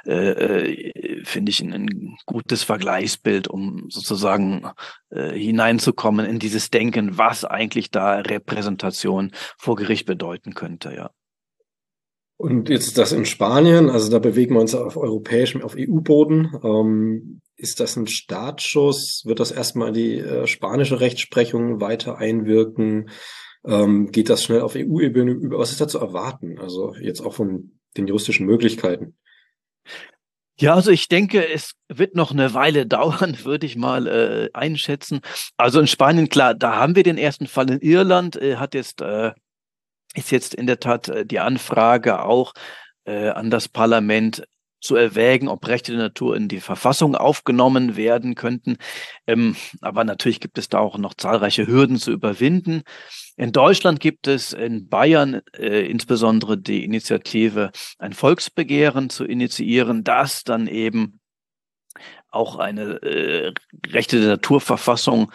äh, 0.06 0.11
äh, 0.11 1.25
finde 1.25 1.50
ich, 1.50 1.61
ein, 1.61 1.73
ein, 1.73 2.16
gutes 2.26 2.62
Vergleichsbild, 2.62 3.49
um 3.49 3.87
sozusagen 3.88 4.70
äh, 5.11 5.30
hineinzukommen 5.30 6.26
in 6.26 6.38
dieses 6.38 6.70
Denken, 6.70 7.16
was 7.16 7.46
eigentlich 7.46 7.90
da 7.90 8.16
Repräsentation 8.16 9.32
vor 9.56 9.76
Gericht 9.76 10.06
bedeuten 10.06 10.54
könnte, 10.54 10.94
ja. 10.94 11.11
Und 12.37 12.68
jetzt 12.68 12.99
das 12.99 13.12
in 13.12 13.25
Spanien, 13.25 13.88
also 13.88 14.11
da 14.11 14.18
bewegen 14.18 14.54
wir 14.54 14.61
uns 14.61 14.75
auf 14.75 14.96
europäischem, 14.96 15.62
auf 15.62 15.76
EU-Boden. 15.78 16.52
Ähm, 16.62 17.40
ist 17.56 17.80
das 17.80 17.96
ein 17.96 18.08
Startschuss? 18.08 19.23
Wird 19.25 19.40
das 19.40 19.52
erstmal 19.52 19.92
die 19.92 20.18
äh, 20.18 20.46
spanische 20.46 21.00
Rechtsprechung 21.00 21.80
weiter 21.80 22.18
einwirken? 22.18 23.08
Ähm, 23.66 24.11
geht 24.11 24.28
das 24.28 24.44
schnell 24.44 24.61
auf 24.61 24.75
EU-Ebene 24.76 25.33
über. 25.33 25.59
Was 25.59 25.71
ist 25.71 25.80
da 25.80 25.88
zu 25.88 25.99
erwarten? 25.99 26.59
Also 26.59 26.94
jetzt 26.97 27.21
auch 27.21 27.35
von 27.35 27.73
den 27.97 28.06
juristischen 28.06 28.47
Möglichkeiten. 28.47 29.16
Ja, 30.56 30.75
also 30.75 30.92
ich 30.92 31.09
denke, 31.09 31.49
es 31.49 31.73
wird 31.88 32.14
noch 32.14 32.30
eine 32.30 32.54
Weile 32.54 32.87
dauern, 32.87 33.38
würde 33.42 33.66
ich 33.66 33.76
mal 33.76 34.06
äh, 34.06 34.50
einschätzen. 34.52 35.21
Also 35.56 35.80
in 35.80 35.87
Spanien, 35.87 36.28
klar, 36.28 36.54
da 36.54 36.76
haben 36.76 36.97
wir 36.97 37.02
den 37.02 37.18
ersten 37.18 37.47
Fall. 37.47 37.71
In 37.71 37.80
Irland 37.80 38.37
äh, 38.37 38.56
hat 38.56 38.75
jetzt 38.75 39.00
äh, 39.00 39.33
ist 40.14 40.30
jetzt 40.30 40.54
in 40.54 40.66
der 40.66 40.78
Tat 40.78 41.09
äh, 41.09 41.26
die 41.26 41.40
Anfrage 41.40 42.23
auch 42.23 42.54
äh, 43.04 43.28
an 43.28 43.50
das 43.50 43.68
Parlament 43.68 44.44
zu 44.84 44.96
erwägen, 44.96 45.48
ob 45.48 45.66
Rechte 45.66 45.92
der 45.92 46.02
Natur 46.02 46.36
in 46.36 46.46
die 46.46 46.60
Verfassung 46.60 47.16
aufgenommen 47.16 47.96
werden 47.96 48.34
könnten. 48.34 48.76
Ähm, 49.26 49.56
aber 49.80 50.04
natürlich 50.04 50.40
gibt 50.40 50.58
es 50.58 50.68
da 50.68 50.78
auch 50.78 50.98
noch 50.98 51.14
zahlreiche 51.14 51.66
Hürden 51.66 51.96
zu 51.96 52.12
überwinden. 52.12 52.82
In 53.36 53.50
Deutschland 53.50 53.98
gibt 53.98 54.28
es 54.28 54.52
in 54.52 54.88
Bayern 54.88 55.40
äh, 55.56 55.90
insbesondere 55.90 56.58
die 56.58 56.84
Initiative, 56.84 57.72
ein 57.98 58.12
Volksbegehren 58.12 59.10
zu 59.10 59.24
initiieren, 59.24 60.04
das 60.04 60.44
dann 60.44 60.68
eben 60.68 61.18
auch 62.30 62.56
eine 62.56 63.02
äh, 63.02 63.52
Rechte 63.88 64.20
der 64.20 64.28
Naturverfassung 64.28 65.32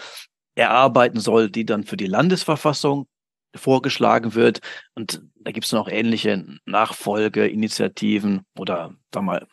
erarbeiten 0.56 1.20
soll, 1.20 1.50
die 1.50 1.66
dann 1.66 1.84
für 1.84 1.98
die 1.98 2.08
Landesverfassung 2.08 3.08
vorgeschlagen 3.56 4.36
wird. 4.36 4.60
Und 4.96 5.22
da 5.42 5.52
gibt 5.52 5.66
es 5.66 5.72
noch 5.72 5.88
ähnliche 5.88 6.46
Nachfolgeinitiativen 6.66 8.46
oder 8.58 8.96
sag 9.14 9.24
mal 9.24 9.48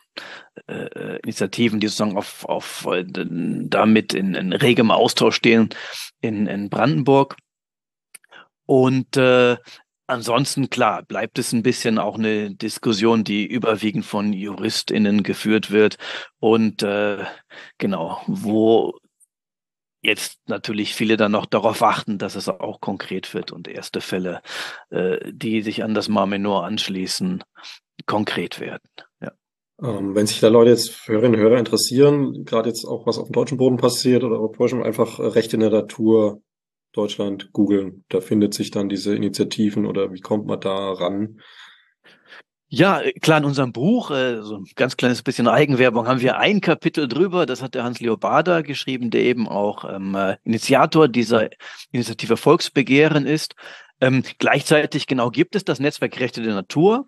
äh, 0.67 0.85
äh, 0.85 1.19
Initiativen, 1.23 1.79
die 1.79 1.87
sozusagen 1.87 2.17
auf, 2.17 2.45
auf 2.45 2.87
äh, 2.91 3.05
damit 3.07 4.13
in, 4.13 4.35
in 4.35 4.53
regem 4.53 4.91
Austausch 4.91 5.35
stehen 5.35 5.69
in, 6.21 6.47
in 6.47 6.69
Brandenburg. 6.69 7.37
Und 8.65 9.15
äh, 9.17 9.57
ansonsten, 10.07 10.69
klar, 10.69 11.03
bleibt 11.03 11.39
es 11.39 11.53
ein 11.53 11.63
bisschen 11.63 11.99
auch 11.99 12.17
eine 12.17 12.53
Diskussion, 12.53 13.23
die 13.23 13.45
überwiegend 13.45 14.05
von 14.05 14.33
JuristInnen 14.33 15.23
geführt 15.23 15.71
wird. 15.71 15.97
Und 16.39 16.83
äh, 16.83 17.23
genau, 17.77 18.21
wo 18.27 18.99
jetzt 20.07 20.39
natürlich 20.47 20.95
viele 20.95 21.17
dann 21.17 21.33
noch 21.33 21.45
darauf 21.45 21.81
warten, 21.81 22.17
dass 22.17 22.35
es 22.35 22.49
auch 22.49 22.81
konkret 22.81 23.33
wird 23.33 23.51
und 23.51 23.67
erste 23.67 24.01
Fälle, 24.01 24.41
äh, 24.89 25.17
die 25.31 25.61
sich 25.61 25.83
an 25.83 25.93
das 25.93 26.09
Marmenor 26.09 26.65
anschließen, 26.65 27.43
konkret 28.07 28.59
werden. 28.59 28.89
Ja. 29.21 29.33
Ähm, 29.83 30.15
wenn 30.15 30.25
sich 30.25 30.39
da 30.39 30.47
Leute 30.47 30.71
jetzt 30.71 31.07
Hörerinnen 31.07 31.35
und 31.35 31.45
Hörer 31.45 31.59
interessieren, 31.59 32.45
gerade 32.45 32.69
jetzt 32.69 32.85
auch 32.85 33.05
was 33.05 33.19
auf 33.19 33.27
dem 33.27 33.33
deutschen 33.33 33.57
Boden 33.57 33.77
passiert 33.77 34.23
oder 34.23 34.37
europäischem, 34.37 34.81
einfach 34.81 35.19
Rechte 35.19 35.57
in 35.57 35.61
der 35.61 35.69
Natur 35.69 36.41
Deutschland 36.93 37.51
googeln. 37.51 38.05
Da 38.09 38.21
findet 38.21 38.55
sich 38.55 38.71
dann 38.71 38.89
diese 38.89 39.15
Initiativen 39.15 39.85
oder 39.85 40.13
wie 40.13 40.21
kommt 40.21 40.47
man 40.47 40.59
da 40.59 40.93
ran? 40.93 41.41
Ja, 42.69 43.01
klar, 43.21 43.37
in 43.37 43.45
unserem 43.45 43.71
Buch, 43.71 44.11
äh, 44.11 44.41
so 44.41 44.57
ein 44.57 44.65
ganz 44.75 44.97
kleines 44.97 45.23
bisschen 45.23 45.47
Eigenwerbung, 45.47 46.05
haben 46.05 46.19
wir 46.19 46.37
ein 46.37 46.59
Kapitel 46.59 47.07
drüber, 47.07 47.45
das 47.45 47.61
hat 47.61 47.75
der 47.75 47.85
Hans 47.85 48.01
Leobarda 48.01 48.59
geschrieben, 48.61 49.09
der 49.09 49.21
eben 49.21 49.47
auch 49.47 49.85
ähm, 49.89 50.15
äh, 50.15 50.35
Initiator 50.43 51.07
dieser 51.07 51.49
Initiative 51.91 52.35
Volksbegehren 52.35 53.25
ist. 53.25 53.55
Ähm, 54.01 54.21
gleichzeitig 54.37 55.07
genau 55.07 55.31
gibt 55.31 55.55
es 55.55 55.63
das 55.63 55.79
Netzwerk 55.79 56.19
Rechte 56.19 56.41
der 56.41 56.55
Natur, 56.55 57.07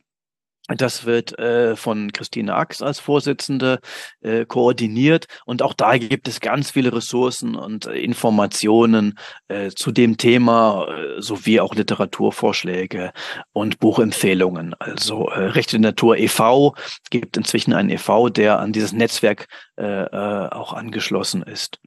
das 0.76 1.06
wird 1.06 1.38
äh, 1.40 1.76
von 1.76 2.12
Christine 2.12 2.56
Ax 2.56 2.82
als 2.82 3.00
Vorsitzende 3.00 3.80
äh, 4.22 4.46
koordiniert 4.46 5.26
und 5.46 5.62
auch 5.62 5.74
da 5.74 5.98
gibt 5.98 6.28
es 6.28 6.40
ganz 6.40 6.72
viele 6.72 6.94
Ressourcen 6.94 7.56
und 7.56 7.86
äh, 7.86 8.00
Informationen 8.00 9.18
äh, 9.48 9.70
zu 9.70 9.92
dem 9.92 10.18
Thema 10.18 10.88
äh, 10.88 11.22
sowie 11.22 11.60
auch 11.60 11.74
Literaturvorschläge 11.76 13.12
und 13.54 13.80
Buchempfehlungen. 13.80 14.74
Also 14.76 15.30
äh, 15.30 15.46
Rechte 15.46 15.80
Natur 15.80 16.18
e.V. 16.18 16.76
gibt 17.10 17.38
inzwischen 17.38 17.74
einen 17.74 17.90
e.V., 17.90 18.30
der 18.30 18.60
an 18.60 18.74
dieses 18.74 18.94
Netzwerk 18.94 19.48
äh, 19.78 19.86
äh, 19.86 20.50
auch 20.50 20.74
angeschlossen 20.74 21.44
ist. 21.44 21.80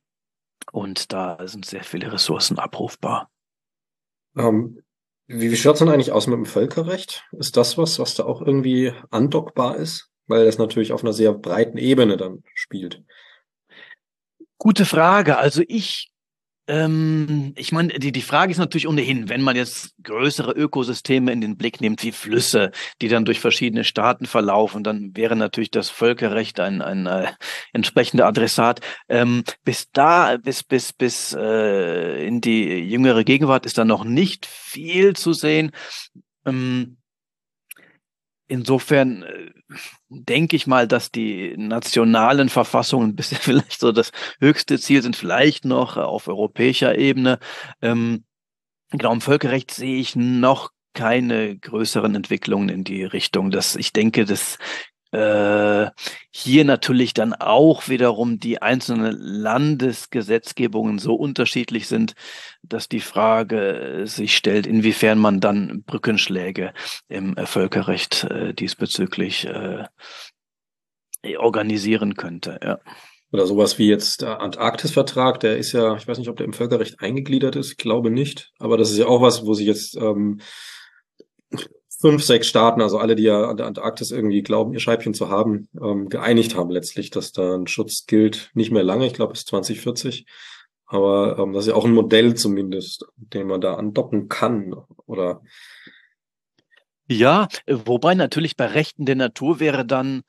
Und 0.72 1.12
da 1.12 1.38
sind 1.46 1.64
sehr 1.64 1.84
viele 1.84 2.12
Ressourcen 2.12 2.58
abrufbar. 2.58 3.30
Um, 4.34 4.44
ähm, 4.44 4.82
wie, 5.26 5.50
wie 5.50 5.56
schaut's 5.56 5.78
denn 5.78 5.88
eigentlich 5.88 6.12
aus 6.12 6.26
mit 6.26 6.36
dem 6.36 6.46
Völkerrecht? 6.46 7.24
Ist 7.32 7.56
das 7.56 7.78
was, 7.78 7.98
was 7.98 8.14
da 8.14 8.24
auch 8.24 8.42
irgendwie 8.42 8.92
andockbar 9.10 9.76
ist? 9.76 10.10
Weil 10.26 10.44
das 10.44 10.58
natürlich 10.58 10.92
auf 10.92 11.02
einer 11.02 11.12
sehr 11.12 11.32
breiten 11.32 11.78
Ebene 11.78 12.16
dann 12.16 12.44
spielt. 12.54 13.02
Gute 14.58 14.84
Frage. 14.84 15.38
Also 15.38 15.62
ich 15.66 16.11
ähm, 16.68 17.52
ich 17.56 17.72
meine, 17.72 17.98
die, 17.98 18.12
die 18.12 18.22
Frage 18.22 18.52
ist 18.52 18.58
natürlich 18.58 18.86
ohnehin, 18.86 19.28
wenn 19.28 19.42
man 19.42 19.56
jetzt 19.56 19.94
größere 20.02 20.52
Ökosysteme 20.52 21.32
in 21.32 21.40
den 21.40 21.56
Blick 21.56 21.80
nimmt, 21.80 22.02
wie 22.04 22.12
Flüsse, 22.12 22.70
die 23.00 23.08
dann 23.08 23.24
durch 23.24 23.40
verschiedene 23.40 23.82
Staaten 23.82 24.26
verlaufen, 24.26 24.84
dann 24.84 25.16
wäre 25.16 25.34
natürlich 25.34 25.72
das 25.72 25.90
Völkerrecht 25.90 26.60
ein, 26.60 26.80
ein 26.80 27.06
äh, 27.06 27.32
entsprechender 27.72 28.26
Adressat. 28.26 28.80
Ähm, 29.08 29.42
bis 29.64 29.90
da, 29.90 30.36
bis, 30.36 30.62
bis, 30.62 30.92
bis 30.92 31.36
äh, 31.38 32.26
in 32.26 32.40
die 32.40 32.64
jüngere 32.64 33.24
Gegenwart 33.24 33.66
ist 33.66 33.78
da 33.78 33.84
noch 33.84 34.04
nicht 34.04 34.46
viel 34.46 35.16
zu 35.16 35.32
sehen. 35.32 35.72
Ähm, 36.46 36.96
insofern 38.52 39.22
äh, 39.22 39.50
denke 40.08 40.56
ich 40.56 40.66
mal, 40.66 40.86
dass 40.86 41.10
die 41.10 41.56
nationalen 41.56 42.48
Verfassungen 42.48 43.16
bisher 43.16 43.38
vielleicht 43.40 43.80
so 43.80 43.92
das 43.92 44.12
höchste 44.40 44.78
Ziel 44.78 45.02
sind, 45.02 45.16
vielleicht 45.16 45.64
noch 45.64 45.96
auf 45.96 46.28
europäischer 46.28 46.96
Ebene. 46.96 47.38
Ähm, 47.80 48.24
genau, 48.90 49.12
im 49.12 49.20
Völkerrecht 49.20 49.70
sehe 49.70 49.98
ich 49.98 50.14
noch 50.14 50.70
keine 50.94 51.56
größeren 51.56 52.14
Entwicklungen 52.14 52.68
in 52.68 52.84
die 52.84 53.04
Richtung. 53.04 53.50
Dass 53.50 53.74
ich 53.74 53.94
denke, 53.94 54.26
dass 54.26 54.58
äh, 55.12 55.90
hier 56.30 56.64
natürlich 56.64 57.14
dann 57.14 57.34
auch 57.34 57.88
wiederum 57.88 58.38
die 58.38 58.60
einzelnen 58.62 59.12
Landesgesetzgebungen 59.18 60.98
so 60.98 61.14
unterschiedlich 61.14 61.86
sind, 61.86 62.14
dass 62.62 62.88
die 62.88 63.00
Frage 63.00 64.02
sich 64.04 64.36
stellt, 64.36 64.66
inwiefern 64.66 65.18
man 65.18 65.40
dann 65.40 65.82
Brückenschläge 65.84 66.72
im 67.08 67.36
Völkerrecht 67.36 68.24
äh, 68.24 68.54
diesbezüglich 68.54 69.46
äh, 69.46 69.84
organisieren 71.36 72.14
könnte. 72.14 72.58
Ja. 72.62 72.78
Oder 73.32 73.46
sowas 73.46 73.78
wie 73.78 73.88
jetzt 73.88 74.22
der 74.22 74.40
Antarktisvertrag, 74.40 75.40
der 75.40 75.56
ist 75.56 75.72
ja, 75.72 75.96
ich 75.96 76.06
weiß 76.06 76.18
nicht, 76.18 76.28
ob 76.28 76.36
der 76.36 76.46
im 76.46 76.52
Völkerrecht 76.52 77.00
eingegliedert 77.00 77.56
ist, 77.56 77.78
glaube 77.78 78.10
nicht, 78.10 78.52
aber 78.58 78.76
das 78.76 78.90
ist 78.90 78.98
ja 78.98 79.06
auch 79.06 79.22
was, 79.22 79.46
wo 79.46 79.54
sich 79.54 79.66
jetzt 79.66 79.96
ähm, 79.96 80.40
fünf, 82.02 82.24
sechs 82.24 82.48
Staaten, 82.48 82.82
also 82.82 82.98
alle, 82.98 83.14
die 83.14 83.22
ja 83.22 83.48
an 83.48 83.56
der 83.56 83.66
Antarktis 83.66 84.10
irgendwie 84.10 84.42
glauben, 84.42 84.74
ihr 84.74 84.80
Scheibchen 84.80 85.14
zu 85.14 85.30
haben, 85.30 85.68
ähm, 85.80 86.08
geeinigt 86.08 86.56
haben 86.56 86.70
letztlich, 86.70 87.10
dass 87.10 87.30
da 87.30 87.54
ein 87.54 87.68
Schutz 87.68 88.06
gilt. 88.06 88.50
Nicht 88.54 88.72
mehr 88.72 88.82
lange, 88.82 89.06
ich 89.06 89.14
glaube 89.14 89.32
bis 89.32 89.44
2040. 89.44 90.26
Aber 90.84 91.38
ähm, 91.38 91.52
das 91.52 91.64
ist 91.64 91.68
ja 91.68 91.74
auch 91.76 91.84
ein 91.84 91.94
Modell 91.94 92.34
zumindest, 92.34 93.06
den 93.16 93.46
man 93.46 93.60
da 93.60 93.74
andocken 93.74 94.28
kann, 94.28 94.74
oder? 95.06 95.42
Ja, 97.08 97.46
wobei 97.68 98.14
natürlich 98.14 98.56
bei 98.56 98.66
Rechten 98.66 99.06
der 99.06 99.16
Natur 99.16 99.60
wäre 99.60 99.86
dann 99.86 100.22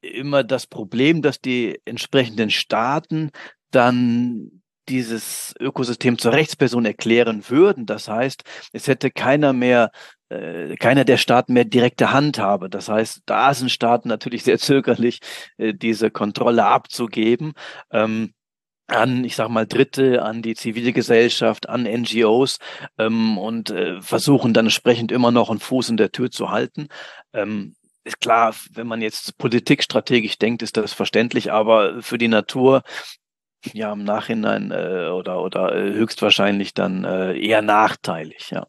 immer 0.00 0.42
das 0.42 0.66
Problem, 0.66 1.22
dass 1.22 1.40
die 1.40 1.80
entsprechenden 1.84 2.50
Staaten 2.50 3.30
dann 3.70 4.61
dieses 4.88 5.54
Ökosystem 5.60 6.18
zur 6.18 6.32
Rechtsperson 6.32 6.84
erklären 6.84 7.44
würden. 7.48 7.86
Das 7.86 8.08
heißt, 8.08 8.42
es 8.72 8.86
hätte 8.86 9.10
keiner 9.10 9.52
mehr 9.52 9.90
äh, 10.28 10.76
keiner 10.76 11.04
der 11.04 11.18
Staaten 11.18 11.52
mehr 11.52 11.64
direkte 11.64 12.12
Handhabe. 12.12 12.70
Das 12.70 12.88
heißt, 12.88 13.20
da 13.26 13.52
sind 13.54 13.70
Staaten 13.70 14.08
natürlich 14.08 14.42
sehr 14.44 14.58
zögerlich, 14.58 15.20
äh, 15.58 15.74
diese 15.74 16.10
Kontrolle 16.10 16.64
abzugeben. 16.64 17.52
Ähm, 17.90 18.32
an, 18.88 19.24
ich 19.24 19.36
sag 19.36 19.48
mal, 19.48 19.66
Dritte, 19.66 20.22
an 20.22 20.42
die 20.42 20.54
zivile 20.54 20.92
Gesellschaft, 20.92 21.68
an 21.68 21.84
NGOs 21.84 22.58
ähm, 22.98 23.38
und 23.38 23.70
äh, 23.70 24.00
versuchen 24.00 24.52
dann 24.52 24.66
entsprechend 24.66 25.12
immer 25.12 25.30
noch 25.30 25.50
einen 25.50 25.60
Fuß 25.60 25.88
in 25.90 25.96
der 25.96 26.12
Tür 26.12 26.30
zu 26.30 26.50
halten. 26.50 26.88
Ähm, 27.32 27.74
ist 28.04 28.20
klar, 28.20 28.54
wenn 28.72 28.86
man 28.86 29.00
jetzt 29.00 29.38
politikstrategisch 29.38 30.36
denkt, 30.38 30.62
ist 30.62 30.76
das 30.76 30.92
verständlich, 30.92 31.52
aber 31.52 32.02
für 32.02 32.18
die 32.18 32.28
Natur 32.28 32.82
ja 33.72 33.92
im 33.92 34.04
Nachhinein 34.04 34.70
äh, 34.70 35.08
oder 35.08 35.42
oder 35.42 35.74
äh, 35.74 35.92
höchstwahrscheinlich 35.92 36.74
dann 36.74 37.04
äh, 37.04 37.38
eher 37.38 37.62
nachteilig, 37.62 38.50
ja. 38.50 38.66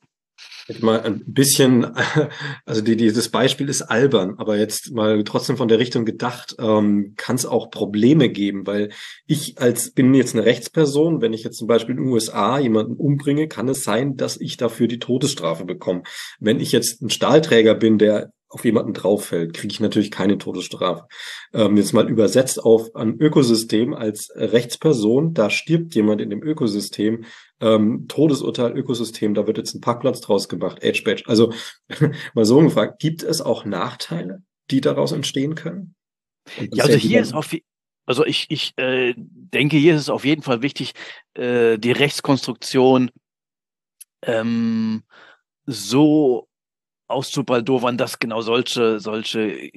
Jetzt 0.67 0.81
mal 0.81 1.01
ein 1.01 1.23
bisschen, 1.25 1.93
also 2.65 2.81
die, 2.81 2.95
dieses 2.95 3.29
Beispiel 3.29 3.67
ist 3.67 3.81
albern, 3.81 4.35
aber 4.37 4.57
jetzt 4.57 4.93
mal 4.93 5.23
trotzdem 5.25 5.57
von 5.57 5.67
der 5.67 5.79
Richtung 5.79 6.05
gedacht, 6.05 6.55
ähm, 6.57 7.15
kann 7.17 7.35
es 7.35 7.45
auch 7.45 7.69
Probleme 7.69 8.29
geben, 8.29 8.65
weil 8.65 8.89
ich 9.27 9.59
als 9.59 9.91
bin 9.91 10.13
jetzt 10.13 10.35
eine 10.35 10.45
Rechtsperson, 10.45 11.21
wenn 11.21 11.33
ich 11.33 11.43
jetzt 11.43 11.57
zum 11.57 11.67
Beispiel 11.67 11.95
in 11.95 12.03
den 12.03 12.13
USA 12.13 12.59
jemanden 12.59 12.95
umbringe, 12.95 13.49
kann 13.49 13.67
es 13.67 13.83
sein, 13.83 14.15
dass 14.15 14.39
ich 14.39 14.55
dafür 14.55 14.87
die 14.87 14.99
Todesstrafe 14.99 15.65
bekomme. 15.65 16.03
Wenn 16.39 16.61
ich 16.61 16.71
jetzt 16.71 17.01
ein 17.01 17.09
Stahlträger 17.09 17.75
bin, 17.75 17.97
der 17.97 18.31
auf 18.53 18.65
jemanden 18.65 18.93
drauffällt, 18.93 19.53
kriege 19.53 19.71
ich 19.71 19.79
natürlich 19.79 20.11
keine 20.11 20.37
Todesstrafe. 20.37 21.07
Ähm, 21.53 21.75
jetzt 21.75 21.93
mal 21.93 22.09
übersetzt 22.09 22.63
auf 22.63 22.95
ein 22.95 23.19
Ökosystem 23.19 23.93
als 23.93 24.29
Rechtsperson, 24.35 25.33
da 25.33 25.49
stirbt 25.49 25.95
jemand 25.95 26.21
in 26.21 26.29
dem 26.29 26.43
Ökosystem, 26.43 27.25
ähm, 27.59 28.05
Todesurteil, 28.07 28.77
Ökosystem, 28.77 29.33
da 29.33 29.47
wird 29.47 29.57
jetzt 29.57 29.73
ein 29.73 29.81
Parkplatz 29.81 30.21
draus 30.21 30.47
gemacht, 30.47 30.83
Edge 30.83 31.01
Badge. 31.03 31.23
Also 31.25 31.51
mal 32.35 32.45
so 32.45 32.59
gefragt, 32.59 32.99
gibt 32.99 33.23
es 33.23 33.41
auch 33.41 33.65
Nachteile, 33.65 34.43
die 34.69 34.81
daraus 34.81 35.11
entstehen 35.11 35.55
können? 35.55 35.95
Ja, 36.71 36.83
also 36.83 36.97
hier 36.97 37.21
ist 37.21 37.33
auf 37.33 37.55
also 38.05 38.25
ich, 38.25 38.47
ich 38.49 38.73
äh, 38.77 39.13
denke, 39.17 39.77
hier 39.77 39.95
ist 39.95 40.01
es 40.01 40.09
auf 40.09 40.25
jeden 40.25 40.41
Fall 40.41 40.61
wichtig, 40.61 40.93
äh, 41.35 41.77
die 41.77 41.93
Rechtskonstruktion 41.93 43.11
ähm, 44.23 45.03
so 45.65 46.49
auszubaldowern, 47.07 47.97
dass 47.97 48.19
genau 48.19 48.41
solche, 48.41 48.99
solche 48.99 49.71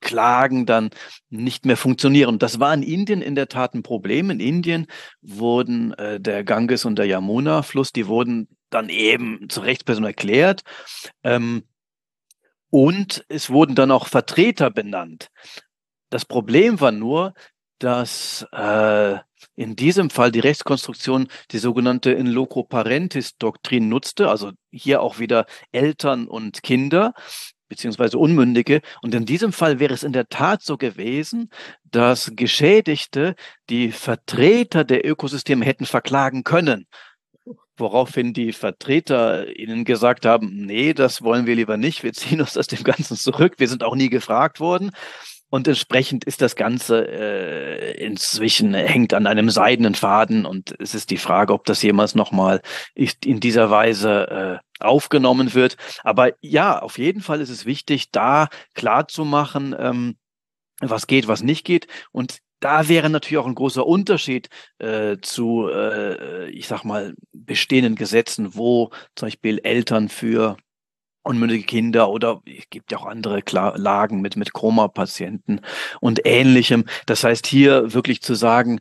Klagen 0.00 0.66
dann 0.66 0.90
nicht 1.30 1.66
mehr 1.66 1.76
funktionieren. 1.76 2.38
Das 2.38 2.60
war 2.60 2.72
in 2.74 2.82
Indien 2.82 3.22
in 3.22 3.34
der 3.34 3.48
Tat 3.48 3.74
ein 3.74 3.82
Problem. 3.82 4.30
In 4.30 4.40
Indien 4.40 4.86
wurden 5.20 5.92
äh, 5.94 6.20
der 6.20 6.44
Ganges 6.44 6.84
und 6.84 6.96
der 6.96 7.06
Yamuna-Fluss, 7.06 7.92
die 7.92 8.06
wurden 8.06 8.48
dann 8.70 8.88
eben 8.88 9.48
zur 9.48 9.64
Rechtsperson 9.64 10.04
erklärt. 10.04 10.62
Ähm, 11.22 11.64
und 12.70 13.24
es 13.28 13.50
wurden 13.50 13.74
dann 13.74 13.90
auch 13.90 14.06
Vertreter 14.06 14.70
benannt. 14.70 15.28
Das 16.08 16.24
Problem 16.24 16.80
war 16.80 16.92
nur, 16.92 17.34
dass 17.78 18.46
äh, 18.52 19.18
in 19.54 19.76
diesem 19.76 20.10
Fall 20.10 20.32
die 20.32 20.40
Rechtskonstruktion 20.40 21.28
die 21.50 21.58
sogenannte 21.58 22.12
in 22.12 22.26
loco 22.26 22.62
parentis 22.62 23.36
Doktrin 23.36 23.88
nutzte, 23.88 24.28
also 24.28 24.52
hier 24.70 25.02
auch 25.02 25.18
wieder 25.18 25.46
Eltern 25.72 26.26
und 26.26 26.62
Kinder 26.62 27.14
beziehungsweise 27.72 28.18
Unmündige. 28.18 28.82
Und 29.00 29.14
in 29.14 29.24
diesem 29.24 29.50
Fall 29.50 29.80
wäre 29.80 29.94
es 29.94 30.02
in 30.02 30.12
der 30.12 30.28
Tat 30.28 30.62
so 30.62 30.76
gewesen, 30.76 31.48
dass 31.84 32.32
Geschädigte 32.36 33.34
die 33.70 33.92
Vertreter 33.92 34.84
der 34.84 35.06
Ökosysteme 35.06 35.64
hätten 35.64 35.86
verklagen 35.86 36.44
können. 36.44 36.86
Woraufhin 37.78 38.34
die 38.34 38.52
Vertreter 38.52 39.56
ihnen 39.56 39.86
gesagt 39.86 40.26
haben, 40.26 40.66
nee, 40.66 40.92
das 40.92 41.22
wollen 41.22 41.46
wir 41.46 41.54
lieber 41.54 41.78
nicht, 41.78 42.02
wir 42.02 42.12
ziehen 42.12 42.42
uns 42.42 42.58
aus 42.58 42.66
dem 42.66 42.84
Ganzen 42.84 43.16
zurück, 43.16 43.54
wir 43.56 43.68
sind 43.68 43.82
auch 43.82 43.96
nie 43.96 44.10
gefragt 44.10 44.60
worden. 44.60 44.90
Und 45.52 45.68
entsprechend 45.68 46.24
ist 46.24 46.40
das 46.40 46.56
Ganze 46.56 47.06
äh, 47.06 48.02
inzwischen 48.02 48.72
hängt 48.72 49.12
an 49.12 49.26
einem 49.26 49.50
seidenen 49.50 49.94
Faden 49.94 50.46
und 50.46 50.74
es 50.78 50.94
ist 50.94 51.10
die 51.10 51.18
Frage, 51.18 51.52
ob 51.52 51.66
das 51.66 51.82
jemals 51.82 52.14
nochmal 52.14 52.62
in 52.94 53.38
dieser 53.38 53.70
Weise 53.70 54.60
äh, 54.62 54.82
aufgenommen 54.82 55.52
wird. 55.52 55.76
Aber 56.04 56.30
ja, 56.40 56.78
auf 56.78 56.96
jeden 56.96 57.20
Fall 57.20 57.42
ist 57.42 57.50
es 57.50 57.66
wichtig, 57.66 58.10
da 58.12 58.48
klar 58.72 59.08
zu 59.08 59.26
machen, 59.26 59.76
ähm, 59.78 60.16
was 60.80 61.06
geht, 61.06 61.28
was 61.28 61.42
nicht 61.42 61.66
geht. 61.66 61.86
Und 62.12 62.38
da 62.60 62.88
wäre 62.88 63.10
natürlich 63.10 63.36
auch 63.36 63.46
ein 63.46 63.54
großer 63.54 63.86
Unterschied 63.86 64.48
äh, 64.78 65.18
zu, 65.20 65.68
äh, 65.68 66.48
ich 66.48 66.66
sag 66.66 66.84
mal, 66.84 67.12
bestehenden 67.34 67.94
Gesetzen, 67.94 68.54
wo 68.54 68.88
zum 69.16 69.26
Beispiel 69.26 69.60
Eltern 69.62 70.08
für 70.08 70.56
unmündige 71.22 71.64
Kinder 71.64 72.10
oder 72.10 72.42
es 72.46 72.68
gibt 72.70 72.92
ja 72.92 72.98
auch 72.98 73.06
andere 73.06 73.42
Lagen 73.76 74.20
mit, 74.20 74.36
mit 74.36 74.52
Koma-Patienten 74.52 75.60
und 76.00 76.20
ähnlichem. 76.24 76.84
Das 77.06 77.24
heißt, 77.24 77.46
hier 77.46 77.92
wirklich 77.94 78.22
zu 78.22 78.34
sagen, 78.34 78.80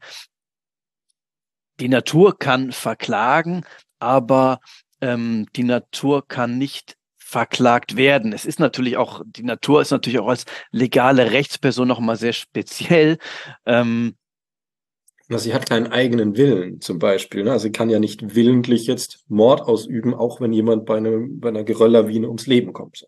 die 1.79 1.89
Natur 1.89 2.37
kann 2.37 2.71
verklagen, 2.71 3.65
aber 3.99 4.59
ähm, 5.01 5.47
die 5.55 5.63
Natur 5.63 6.27
kann 6.27 6.57
nicht 6.57 6.95
verklagt 7.17 7.95
werden. 7.95 8.33
Es 8.33 8.45
ist 8.45 8.59
natürlich 8.59 8.97
auch, 8.97 9.21
die 9.25 9.43
Natur 9.43 9.81
ist 9.81 9.91
natürlich 9.91 10.19
auch 10.19 10.27
als 10.27 10.45
legale 10.71 11.31
Rechtsperson 11.31 11.87
noch 11.87 11.99
mal 11.99 12.17
sehr 12.17 12.33
speziell. 12.33 13.17
Ähm, 13.65 14.15
sie 15.37 15.53
hat 15.53 15.69
keinen 15.69 15.87
eigenen 15.87 16.35
Willen 16.35 16.81
zum 16.81 16.99
Beispiel. 16.99 17.43
Ne? 17.43 17.51
Also 17.51 17.63
sie 17.63 17.71
kann 17.71 17.89
ja 17.89 17.99
nicht 17.99 18.35
willentlich 18.35 18.87
jetzt 18.87 19.23
Mord 19.27 19.61
ausüben, 19.61 20.13
auch 20.13 20.41
wenn 20.41 20.53
jemand 20.53 20.85
bei, 20.85 20.97
einem, 20.97 21.39
bei 21.39 21.49
einer 21.49 21.63
Gerölllawine 21.63 22.27
ums 22.27 22.47
Leben 22.47 22.73
kommt. 22.73 23.07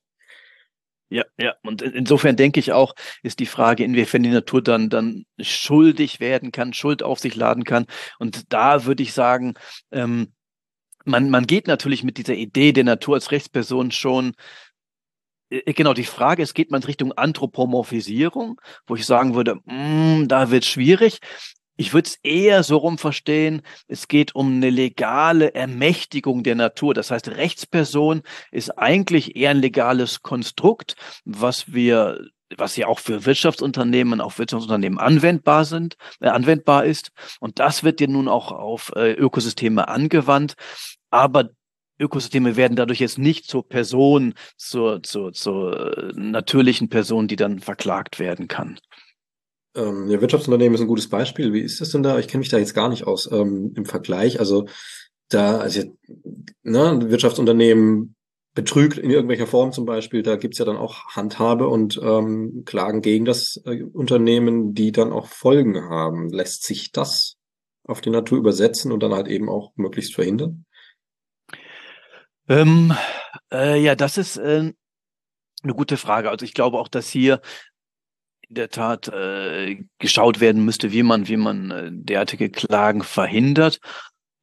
Ja, 1.10 1.26
ja. 1.38 1.54
Und 1.64 1.84
insofern 1.84 2.36
denke 2.36 2.60
ich 2.60 2.72
auch, 2.72 2.96
ist 3.22 3.40
die 3.40 3.46
Frage, 3.46 3.84
inwiefern 3.84 4.24
die 4.24 4.30
Natur 4.30 4.64
dann, 4.64 4.90
dann 4.90 5.26
schuldig 5.40 6.20
werden 6.20 6.52
kann, 6.52 6.74
Schuld 6.74 7.04
auf 7.04 7.20
sich 7.20 7.36
laden 7.36 7.66
kann. 7.66 7.86
Und 8.18 8.52
da 8.52 8.86
würde 8.86 9.04
ich 9.04 9.14
sagen, 9.14 9.54
ähm, 9.92 10.34
man, 11.06 11.30
man 11.30 11.46
geht 11.46 11.68
natürlich 11.68 12.04
mit 12.04 12.18
dieser 12.18 12.34
Idee 12.34 12.72
der 12.72 12.84
Natur 12.84 13.16
als 13.16 13.32
Rechtsperson 13.32 13.92
schon 13.92 14.34
äh, 15.50 15.74
Genau, 15.74 15.94
die 15.94 16.04
Frage 16.04 16.42
ist, 16.42 16.56
geht 16.56 16.72
man 16.72 16.84
Richtung 16.84 17.12
Anthropomorphisierung, 17.12 18.60
wo 18.88 18.96
ich 18.96 19.06
sagen 19.06 19.36
würde, 19.36 19.56
mm, 19.66 20.28
da 20.28 20.50
wird 20.50 20.66
schwierig. 20.66 21.20
Ich 21.76 21.94
würde 21.94 22.08
es 22.08 22.20
eher 22.24 22.64
so 22.64 22.78
rum 22.78 22.98
verstehen, 22.98 23.62
es 23.88 24.08
geht 24.08 24.36
um 24.36 24.56
eine 24.56 24.70
legale 24.70 25.56
Ermächtigung 25.56 26.44
der 26.44 26.56
Natur. 26.56 26.94
Das 26.94 27.10
heißt, 27.10 27.30
Rechtsperson 27.30 28.22
ist 28.52 28.78
eigentlich 28.78 29.36
eher 29.36 29.52
ein 29.52 29.62
legales 29.62 30.22
Konstrukt, 30.22 30.96
was 31.26 31.74
wir 31.74 32.20
was 32.58 32.76
ja 32.76 32.86
auch 32.86 33.00
für 33.00 33.26
Wirtschaftsunternehmen, 33.26 34.22
auch 34.22 34.38
Wirtschaftsunternehmen 34.38 35.00
anwendbar 35.00 35.66
sind, 35.66 35.98
äh, 36.20 36.28
anwendbar 36.28 36.86
ist. 36.86 37.12
Und 37.40 37.58
das 37.58 37.84
wird 37.84 38.00
ja 38.00 38.06
nun 38.06 38.28
auch 38.28 38.52
auf 38.52 38.92
äh, 38.96 39.14
Ökosysteme 39.14 39.88
angewandt. 39.88 40.54
Aber 41.10 41.50
Ökosysteme 42.00 42.56
werden 42.56 42.76
dadurch 42.76 43.00
jetzt 43.00 43.18
nicht 43.18 43.46
zur 43.46 43.68
Person, 43.68 44.34
zur, 44.58 45.04
zur, 45.04 45.34
zur 45.34 45.98
äh, 45.98 46.12
natürlichen 46.16 46.90
Person, 46.90 47.28
die 47.28 47.36
dann 47.36 47.60
verklagt 47.60 48.20
werden 48.20 48.48
kann. 48.48 48.80
Ähm, 49.76 50.10
ja, 50.10 50.22
Wirtschaftsunternehmen 50.22 50.76
ist 50.76 50.82
ein 50.82 50.88
gutes 50.88 51.10
Beispiel. 51.10 51.54
Wie 51.54 51.62
ist 51.62 51.82
das 51.82 51.90
denn 51.90 52.04
da? 52.04 52.20
Ich 52.20 52.28
kenne 52.28 52.40
mich 52.40 52.50
da 52.50 52.58
jetzt 52.58 52.76
gar 52.76 52.90
nicht 52.90 53.06
aus 53.06 53.30
ähm, 53.32 53.74
im 53.76 53.86
Vergleich. 53.86 54.40
Also 54.40 54.68
da, 55.30 55.58
also 55.58 55.82
ne, 56.64 57.10
Wirtschaftsunternehmen 57.10 58.16
betrügt 58.54 58.98
in 58.98 59.10
irgendwelcher 59.10 59.48
Form 59.48 59.72
zum 59.72 59.86
Beispiel, 59.86 60.22
da 60.22 60.36
gibt's 60.36 60.60
ja 60.60 60.66
dann 60.66 60.78
auch 60.78 61.08
Handhabe 61.16 61.68
und 61.68 62.00
ähm, 62.04 62.64
Klagen 62.66 63.02
gegen 63.02 63.26
das 63.26 63.60
äh, 63.66 63.82
Unternehmen, 63.82 64.74
die 64.74 64.92
dann 64.92 65.12
auch 65.12 65.28
Folgen 65.28 65.90
haben. 65.90 66.30
Lässt 66.30 66.64
sich 66.64 66.92
das 66.92 67.38
auf 67.84 68.02
die 68.02 68.12
Natur 68.12 68.38
übersetzen 68.38 68.92
und 68.92 69.02
dann 69.02 69.14
halt 69.14 69.28
eben 69.28 69.50
auch 69.50 69.72
möglichst 69.76 70.14
verhindern? 70.14 70.66
Ähm, 72.48 72.94
äh, 73.52 73.82
ja, 73.82 73.96
das 73.96 74.18
ist 74.18 74.38
äh, 74.38 74.72
eine 75.64 75.74
gute 75.74 75.98
Frage. 75.98 76.30
Also 76.30 76.46
ich 76.46 76.54
glaube 76.54 76.78
auch, 76.78 76.88
dass 76.88 77.10
hier 77.10 77.42
in 78.54 78.56
der 78.56 78.70
Tat 78.70 79.08
äh, 79.08 79.84
geschaut 79.98 80.40
werden 80.40 80.64
müsste, 80.64 80.92
wie 80.92 81.02
man, 81.02 81.28
wie 81.28 81.38
man 81.38 81.72
äh, 81.72 81.90
derartige 81.92 82.52
Klagen 82.52 83.02
verhindert. 83.02 83.80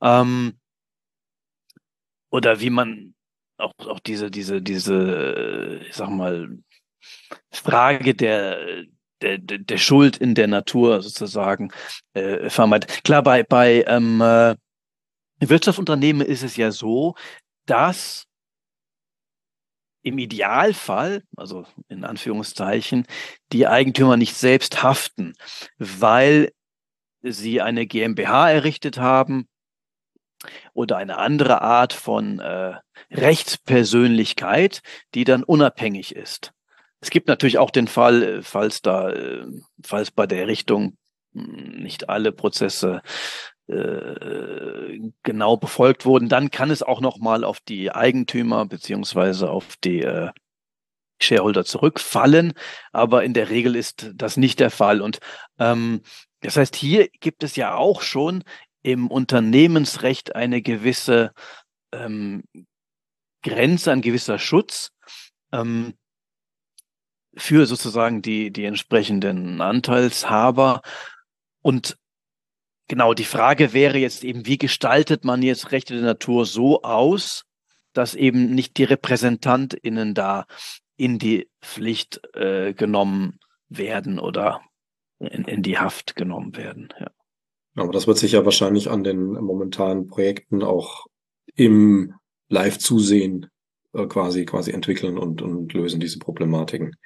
Ähm, 0.02 0.58
oder 2.32 2.58
wie 2.58 2.70
man 2.70 3.14
auch, 3.56 3.72
auch 3.86 4.00
diese, 4.00 4.32
diese, 4.32 4.60
diese, 4.62 5.80
ich 5.88 5.94
sag 5.94 6.10
mal, 6.10 6.58
Frage 7.52 8.16
der, 8.16 8.82
der, 9.22 9.38
der 9.38 9.78
Schuld 9.78 10.16
in 10.16 10.34
der 10.34 10.48
Natur 10.48 11.02
sozusagen 11.02 11.70
äh, 12.14 12.50
vermeidet. 12.50 13.04
Klar, 13.04 13.22
bei, 13.22 13.44
bei 13.44 13.84
ähm, 13.86 14.20
äh, 14.20 14.56
Wirtschaftsunternehmen 15.38 16.26
ist 16.26 16.42
es 16.42 16.56
ja 16.56 16.72
so, 16.72 17.14
dass 17.66 18.26
im 20.02 20.18
Idealfall, 20.18 21.22
also 21.36 21.66
in 21.88 22.04
Anführungszeichen, 22.04 23.06
die 23.52 23.66
Eigentümer 23.66 24.16
nicht 24.16 24.34
selbst 24.34 24.82
haften, 24.82 25.34
weil 25.78 26.52
sie 27.22 27.60
eine 27.60 27.86
GmbH 27.86 28.50
errichtet 28.50 28.98
haben 28.98 29.46
oder 30.72 30.96
eine 30.96 31.18
andere 31.18 31.60
Art 31.60 31.92
von 31.92 32.38
äh, 32.38 32.74
Rechtspersönlichkeit, 33.10 34.80
die 35.14 35.24
dann 35.24 35.44
unabhängig 35.44 36.16
ist. 36.16 36.52
Es 37.00 37.10
gibt 37.10 37.28
natürlich 37.28 37.58
auch 37.58 37.70
den 37.70 37.88
Fall, 37.88 38.22
äh, 38.22 38.42
falls 38.42 38.82
da, 38.82 39.10
äh, 39.10 39.46
falls 39.82 40.10
bei 40.10 40.26
der 40.26 40.40
Errichtung 40.40 40.96
hm, 41.34 41.82
nicht 41.82 42.08
alle 42.08 42.32
Prozesse 42.32 43.02
genau 45.22 45.56
befolgt 45.56 46.04
wurden, 46.04 46.28
dann 46.28 46.50
kann 46.50 46.70
es 46.70 46.82
auch 46.82 47.00
noch 47.00 47.18
mal 47.18 47.44
auf 47.44 47.60
die 47.60 47.92
Eigentümer 47.92 48.66
beziehungsweise 48.66 49.50
auf 49.50 49.76
die 49.76 50.02
äh, 50.02 50.30
Shareholder 51.22 51.64
zurückfallen, 51.64 52.54
aber 52.92 53.24
in 53.24 53.34
der 53.34 53.50
Regel 53.50 53.76
ist 53.76 54.10
das 54.14 54.36
nicht 54.36 54.58
der 54.58 54.70
Fall. 54.70 55.00
Und 55.00 55.20
ähm, 55.58 56.00
das 56.40 56.56
heißt, 56.56 56.74
hier 56.74 57.08
gibt 57.20 57.42
es 57.42 57.56
ja 57.56 57.74
auch 57.74 58.02
schon 58.02 58.42
im 58.82 59.08
Unternehmensrecht 59.08 60.34
eine 60.34 60.62
gewisse 60.62 61.32
ähm, 61.92 62.42
Grenze, 63.42 63.92
ein 63.92 64.00
gewisser 64.00 64.38
Schutz 64.38 64.92
ähm, 65.52 65.94
für 67.36 67.66
sozusagen 67.66 68.22
die, 68.22 68.50
die 68.50 68.64
entsprechenden 68.64 69.60
Anteilshaber. 69.60 70.80
Und 71.62 71.98
Genau, 72.90 73.14
die 73.14 73.22
Frage 73.22 73.72
wäre 73.72 73.98
jetzt 73.98 74.24
eben, 74.24 74.46
wie 74.46 74.58
gestaltet 74.58 75.24
man 75.24 75.42
jetzt 75.42 75.70
Rechte 75.70 75.94
der 75.94 76.02
Natur 76.02 76.44
so 76.44 76.82
aus, 76.82 77.44
dass 77.92 78.16
eben 78.16 78.52
nicht 78.52 78.78
die 78.78 78.82
RepräsentantInnen 78.82 80.12
da 80.12 80.44
in 80.96 81.20
die 81.20 81.48
Pflicht 81.62 82.20
äh, 82.34 82.74
genommen 82.74 83.38
werden 83.68 84.18
oder 84.18 84.62
in, 85.20 85.44
in 85.44 85.62
die 85.62 85.78
Haft 85.78 86.16
genommen 86.16 86.56
werden. 86.56 86.88
Ja. 86.98 87.12
Aber 87.76 87.92
das 87.92 88.08
wird 88.08 88.18
sich 88.18 88.32
ja 88.32 88.44
wahrscheinlich 88.44 88.90
an 88.90 89.04
den 89.04 89.34
momentanen 89.34 90.08
Projekten 90.08 90.64
auch 90.64 91.06
im 91.54 92.14
Live-Zusehen 92.48 93.46
äh, 93.92 94.06
quasi, 94.06 94.44
quasi 94.46 94.72
entwickeln 94.72 95.16
und, 95.16 95.42
und 95.42 95.72
lösen 95.74 96.00
diese 96.00 96.18
Problematiken. 96.18 96.96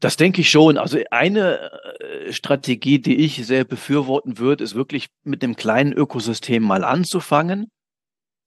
Das 0.00 0.16
denke 0.16 0.40
ich 0.42 0.50
schon. 0.50 0.78
Also 0.78 0.98
eine 1.10 1.70
äh, 2.00 2.32
Strategie, 2.32 3.00
die 3.00 3.16
ich 3.16 3.44
sehr 3.46 3.64
befürworten 3.64 4.38
würde, 4.38 4.62
ist 4.62 4.74
wirklich 4.74 5.08
mit 5.24 5.42
einem 5.42 5.56
kleinen 5.56 5.92
Ökosystem 5.92 6.62
mal 6.62 6.84
anzufangen, 6.84 7.70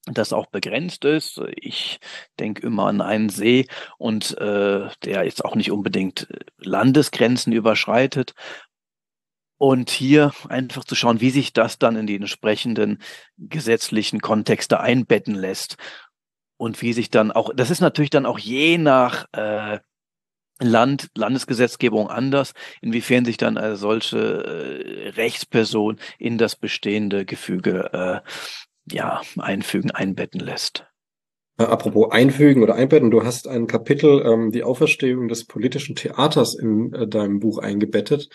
das 0.06 0.32
auch 0.32 0.48
begrenzt 0.48 1.04
ist. 1.04 1.42
Ich 1.56 2.00
denke 2.40 2.66
immer 2.66 2.88
an 2.88 3.02
einen 3.02 3.30
See 3.30 3.68
und 3.98 4.38
äh, 4.38 4.90
der 5.04 5.26
jetzt 5.26 5.44
auch 5.44 5.56
nicht 5.56 5.72
unbedingt 5.72 6.30
äh, 6.30 6.40
Landesgrenzen 6.58 7.52
überschreitet. 7.54 8.34
Und 9.58 9.92
hier 9.92 10.32
einfach 10.50 10.86
zu 10.86 10.96
schauen, 10.96 11.22
wie 11.22 11.30
sich 11.30 11.54
das 11.54 11.78
dann 11.78 11.96
in 11.96 12.08
die 12.08 12.16
entsprechenden 12.16 12.98
gesetzlichen 13.38 14.20
Kontexte 14.20 14.80
einbetten 14.80 15.36
lässt. 15.36 15.76
Und 16.58 16.82
wie 16.82 16.94
sich 16.94 17.12
dann 17.12 17.32
auch, 17.32 17.52
das 17.56 17.70
ist 17.70 17.80
natürlich 17.80 18.10
dann 18.10 18.26
auch 18.26 18.40
je 18.40 18.80
nach 18.80 19.28
äh, 19.34 19.78
Land, 20.62 21.10
Landesgesetzgebung 21.16 22.10
anders, 22.10 22.54
inwiefern 22.82 23.26
sich 23.26 23.38
dann 23.38 23.58
eine 23.58 23.76
solche 23.76 24.18
äh, 24.18 25.10
Rechtsperson 25.10 26.00
in 26.20 26.38
das 26.38 26.56
bestehende 26.56 27.26
Gefüge 27.26 27.90
äh, 27.94 28.96
ja, 28.96 29.22
einfügen, 29.38 29.92
einbetten 29.92 30.40
lässt. 30.40 30.86
Äh, 31.58 31.64
apropos 31.64 32.12
einfügen 32.12 32.64
oder 32.64 32.76
einbetten, 32.76 33.12
du 33.12 33.24
hast 33.24 33.48
ein 33.48 33.68
Kapitel, 33.68 34.24
ähm, 34.26 34.52
die 34.52 34.64
Auferstehung 34.64 35.28
des 35.28 35.46
politischen 35.46 35.96
Theaters 35.96 36.56
in 36.56 36.94
äh, 36.94 37.08
deinem 37.08 37.40
Buch 37.40 37.58
eingebettet. 37.60 38.30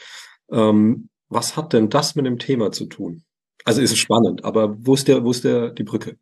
Ähm, 0.50 1.08
was 1.28 1.56
hat 1.56 1.72
denn 1.72 1.88
das 1.88 2.14
mit 2.14 2.26
dem 2.26 2.38
Thema 2.38 2.70
zu 2.70 2.86
tun? 2.86 3.24
Also 3.64 3.80
ist 3.80 3.92
es 3.92 3.98
spannend, 3.98 4.44
aber 4.44 4.76
wo 4.78 4.94
ist 4.94 5.08
der, 5.08 5.24
wo 5.24 5.30
ist 5.32 5.44
der, 5.44 5.70
die 5.70 5.82
Brücke? 5.82 6.18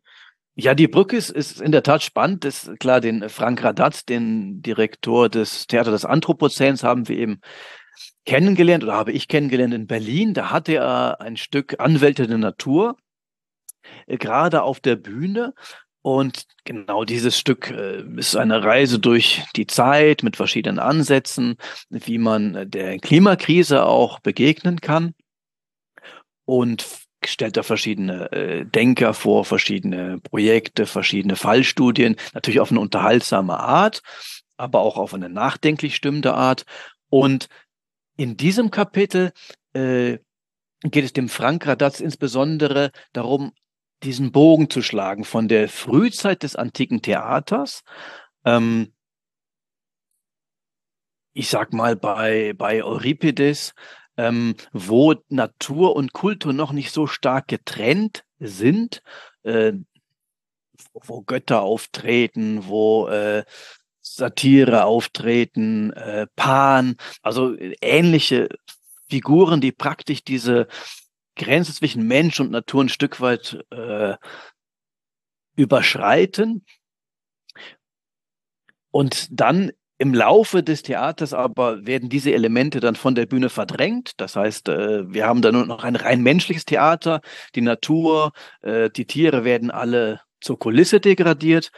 Ja, 0.57 0.73
die 0.73 0.87
Brücke 0.87 1.17
ist, 1.17 1.31
ist 1.31 1.59
in 1.59 1.73
der 1.73 1.83
Tat 1.83 2.01
spannend. 2.01 2.45
Das, 2.45 2.71
klar, 2.79 3.01
den 3.01 3.27
Frank 3.27 3.61
Radat, 3.61 4.07
den 4.07 4.61
Direktor 4.61 5.27
des 5.27 5.67
Theater 5.67 5.91
des 5.91 6.05
Anthropozäns, 6.05 6.81
haben 6.81 7.09
wir 7.09 7.17
eben 7.17 7.41
kennengelernt 8.25 8.83
oder 8.83 8.93
habe 8.93 9.11
ich 9.11 9.27
kennengelernt 9.27 9.73
in 9.73 9.85
Berlin. 9.85 10.33
Da 10.33 10.51
hatte 10.51 10.75
er 10.75 11.19
ein 11.19 11.35
Stück 11.35 11.79
Anwälte 11.79 12.25
der 12.27 12.37
Natur, 12.37 12.97
äh, 14.07 14.17
gerade 14.17 14.63
auf 14.63 14.79
der 14.79 14.95
Bühne. 14.95 15.53
Und 16.01 16.45
genau 16.63 17.03
dieses 17.03 17.37
Stück 17.37 17.71
äh, 17.71 18.03
ist 18.15 18.37
eine 18.37 18.63
Reise 18.63 18.99
durch 18.99 19.43
die 19.57 19.67
Zeit 19.67 20.23
mit 20.23 20.37
verschiedenen 20.37 20.79
Ansätzen, 20.79 21.57
wie 21.89 22.17
man 22.17 22.69
der 22.69 22.99
Klimakrise 22.99 23.85
auch 23.85 24.19
begegnen 24.19 24.79
kann. 24.79 25.15
Und 26.45 27.04
stellt 27.27 27.57
da 27.57 27.63
verschiedene 27.63 28.31
äh, 28.31 28.65
Denker 28.65 29.13
vor, 29.13 29.45
verschiedene 29.45 30.19
Projekte, 30.19 30.85
verschiedene 30.85 31.35
Fallstudien, 31.35 32.15
natürlich 32.33 32.59
auf 32.59 32.71
eine 32.71 32.79
unterhaltsame 32.79 33.59
Art, 33.59 34.01
aber 34.57 34.79
auch 34.79 34.97
auf 34.97 35.13
eine 35.13 35.29
nachdenklich 35.29 35.95
stimmende 35.95 36.33
Art. 36.33 36.65
Und 37.09 37.47
in 38.17 38.37
diesem 38.37 38.71
Kapitel 38.71 39.31
äh, 39.73 40.19
geht 40.81 41.05
es 41.05 41.13
dem 41.13 41.29
Frank 41.29 41.65
Radatz 41.67 41.99
insbesondere 41.99 42.91
darum, 43.13 43.53
diesen 44.03 44.31
Bogen 44.31 44.69
zu 44.69 44.81
schlagen 44.81 45.23
von 45.23 45.47
der 45.47 45.69
Frühzeit 45.69 46.43
des 46.43 46.55
antiken 46.55 47.01
Theaters. 47.01 47.83
Ähm, 48.43 48.93
ich 51.33 51.49
sag 51.49 51.73
mal 51.73 51.95
bei, 51.95 52.53
bei 52.53 52.83
Euripides, 52.83 53.73
ähm, 54.17 54.55
wo 54.71 55.15
Natur 55.29 55.95
und 55.95 56.13
Kultur 56.13 56.53
noch 56.53 56.71
nicht 56.71 56.91
so 56.91 57.07
stark 57.07 57.47
getrennt 57.47 58.23
sind, 58.39 59.01
äh, 59.43 59.73
wo 60.93 61.21
Götter 61.21 61.61
auftreten, 61.61 62.67
wo 62.67 63.07
äh, 63.07 63.43
Satire 64.01 64.85
auftreten, 64.85 65.91
äh, 65.93 66.27
Pan, 66.35 66.95
also 67.21 67.55
ähnliche 67.81 68.49
Figuren, 69.09 69.61
die 69.61 69.71
praktisch 69.71 70.23
diese 70.23 70.67
Grenze 71.35 71.73
zwischen 71.73 72.07
Mensch 72.07 72.39
und 72.39 72.51
Natur 72.51 72.83
ein 72.83 72.89
Stück 72.89 73.19
weit 73.19 73.59
äh, 73.71 74.15
überschreiten. 75.55 76.65
Und 78.91 79.27
dann 79.31 79.71
im 79.97 80.13
Laufe 80.13 80.61
des 80.63 80.83
Theaters 80.83 81.33
aber 81.33 81.85
werden 81.85 82.09
diese 82.09 82.33
Elemente 82.33 82.79
dann 82.79 82.95
von 82.95 83.15
der 83.15 83.25
Bühne 83.25 83.49
verdrängt. 83.49 84.13
Das 84.17 84.35
heißt, 84.35 84.69
äh, 84.69 85.11
wir 85.11 85.25
haben 85.25 85.41
da 85.41 85.51
nur 85.51 85.65
noch 85.65 85.83
ein 85.83 85.95
rein 85.95 86.21
menschliches 86.21 86.65
Theater. 86.65 87.21
Die 87.55 87.61
Natur, 87.61 88.33
äh, 88.61 88.89
die 88.89 89.05
Tiere 89.05 89.43
werden 89.45 89.71
alle 89.71 90.21
zur 90.41 90.59
Kulisse 90.59 90.99
degradiert. 90.99 91.71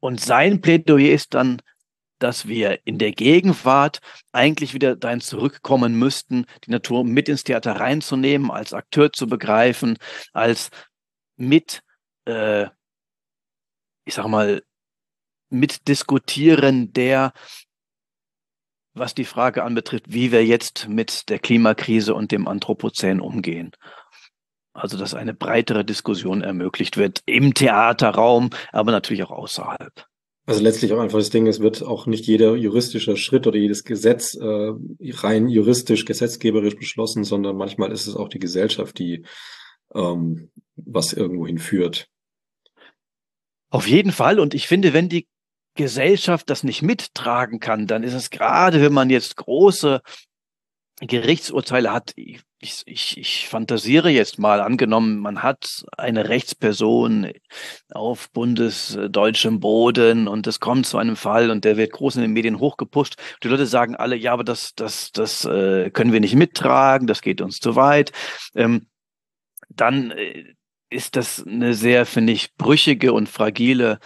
Und 0.00 0.20
sein 0.20 0.60
Plädoyer 0.62 1.12
ist 1.12 1.34
dann 1.34 1.60
dass 2.20 2.46
wir 2.46 2.80
in 2.84 2.98
der 2.98 3.12
Gegenwart 3.12 4.00
eigentlich 4.32 4.74
wieder 4.74 4.94
dahin 4.94 5.20
zurückkommen 5.20 5.94
müssten, 5.98 6.44
die 6.64 6.70
Natur 6.70 7.04
mit 7.04 7.28
ins 7.28 7.44
Theater 7.44 7.72
reinzunehmen, 7.72 8.50
als 8.50 8.74
Akteur 8.74 9.12
zu 9.12 9.26
begreifen, 9.26 9.96
als 10.32 10.70
mit, 11.36 11.82
äh, 12.26 12.66
ich 14.04 14.14
sag 14.14 14.28
mal, 14.28 14.62
mitdiskutieren 15.50 16.92
der, 16.92 17.32
was 18.94 19.14
die 19.14 19.24
Frage 19.24 19.62
anbetrifft, 19.62 20.06
wie 20.08 20.32
wir 20.32 20.44
jetzt 20.44 20.88
mit 20.88 21.28
der 21.28 21.38
Klimakrise 21.38 22.14
und 22.14 22.32
dem 22.32 22.48
Anthropozän 22.48 23.20
umgehen. 23.20 23.72
Also, 24.72 24.96
dass 24.96 25.14
eine 25.14 25.34
breitere 25.34 25.84
Diskussion 25.84 26.42
ermöglicht 26.42 26.96
wird 26.96 27.20
im 27.26 27.54
Theaterraum, 27.54 28.50
aber 28.72 28.92
natürlich 28.92 29.24
auch 29.24 29.32
außerhalb. 29.32 30.06
Also 30.46 30.62
letztlich 30.62 30.92
auch 30.92 30.98
einfach 30.98 31.18
das 31.18 31.30
Ding, 31.30 31.46
es 31.46 31.60
wird 31.60 31.82
auch 31.82 32.06
nicht 32.06 32.26
jeder 32.26 32.56
juristische 32.56 33.16
Schritt 33.16 33.46
oder 33.46 33.58
jedes 33.58 33.84
Gesetz 33.84 34.34
äh, 34.34 34.72
rein 35.00 35.48
juristisch, 35.48 36.04
gesetzgeberisch 36.04 36.76
beschlossen, 36.76 37.24
sondern 37.24 37.56
manchmal 37.56 37.92
ist 37.92 38.06
es 38.06 38.16
auch 38.16 38.28
die 38.28 38.38
Gesellschaft, 38.38 38.98
die 38.98 39.24
ähm, 39.94 40.50
was 40.76 41.12
irgendwohin 41.12 41.58
führt. 41.58 42.08
Auf 43.70 43.86
jeden 43.86 44.10
Fall. 44.10 44.40
Und 44.40 44.54
ich 44.54 44.66
finde, 44.66 44.92
wenn 44.92 45.08
die 45.08 45.28
Gesellschaft 45.74 46.50
das 46.50 46.64
nicht 46.64 46.82
mittragen 46.82 47.60
kann, 47.60 47.86
dann 47.86 48.02
ist 48.02 48.14
es 48.14 48.30
gerade, 48.30 48.80
wenn 48.80 48.92
man 48.92 49.10
jetzt 49.10 49.36
große 49.36 50.00
Gerichtsurteile 51.00 51.92
hat, 51.92 52.12
ich, 52.16 52.82
ich, 52.84 53.16
ich 53.16 53.48
fantasiere 53.48 54.10
jetzt 54.10 54.38
mal, 54.38 54.60
angenommen, 54.60 55.18
man 55.18 55.42
hat 55.42 55.84
eine 55.96 56.28
Rechtsperson 56.28 57.32
auf 57.90 58.30
bundesdeutschem 58.32 59.60
Boden 59.60 60.28
und 60.28 60.46
es 60.46 60.60
kommt 60.60 60.86
zu 60.86 60.98
einem 60.98 61.16
Fall 61.16 61.50
und 61.50 61.64
der 61.64 61.78
wird 61.78 61.92
groß 61.92 62.16
in 62.16 62.22
den 62.22 62.32
Medien 62.32 62.58
hochgepusht. 62.58 63.16
Die 63.42 63.48
Leute 63.48 63.66
sagen 63.66 63.96
alle, 63.96 64.14
ja, 64.14 64.32
aber 64.34 64.44
das, 64.44 64.74
das, 64.74 65.10
das 65.12 65.46
äh, 65.46 65.90
können 65.90 66.12
wir 66.12 66.20
nicht 66.20 66.34
mittragen, 66.34 67.06
das 67.06 67.22
geht 67.22 67.40
uns 67.40 67.60
zu 67.60 67.76
weit. 67.76 68.12
Ähm, 68.54 68.88
dann 69.70 70.10
äh, 70.10 70.54
ist 70.90 71.16
das 71.16 71.46
eine 71.46 71.72
sehr, 71.72 72.04
finde 72.04 72.32
ich, 72.32 72.56
brüchige 72.56 73.12
und 73.12 73.28
fragile 73.28 74.00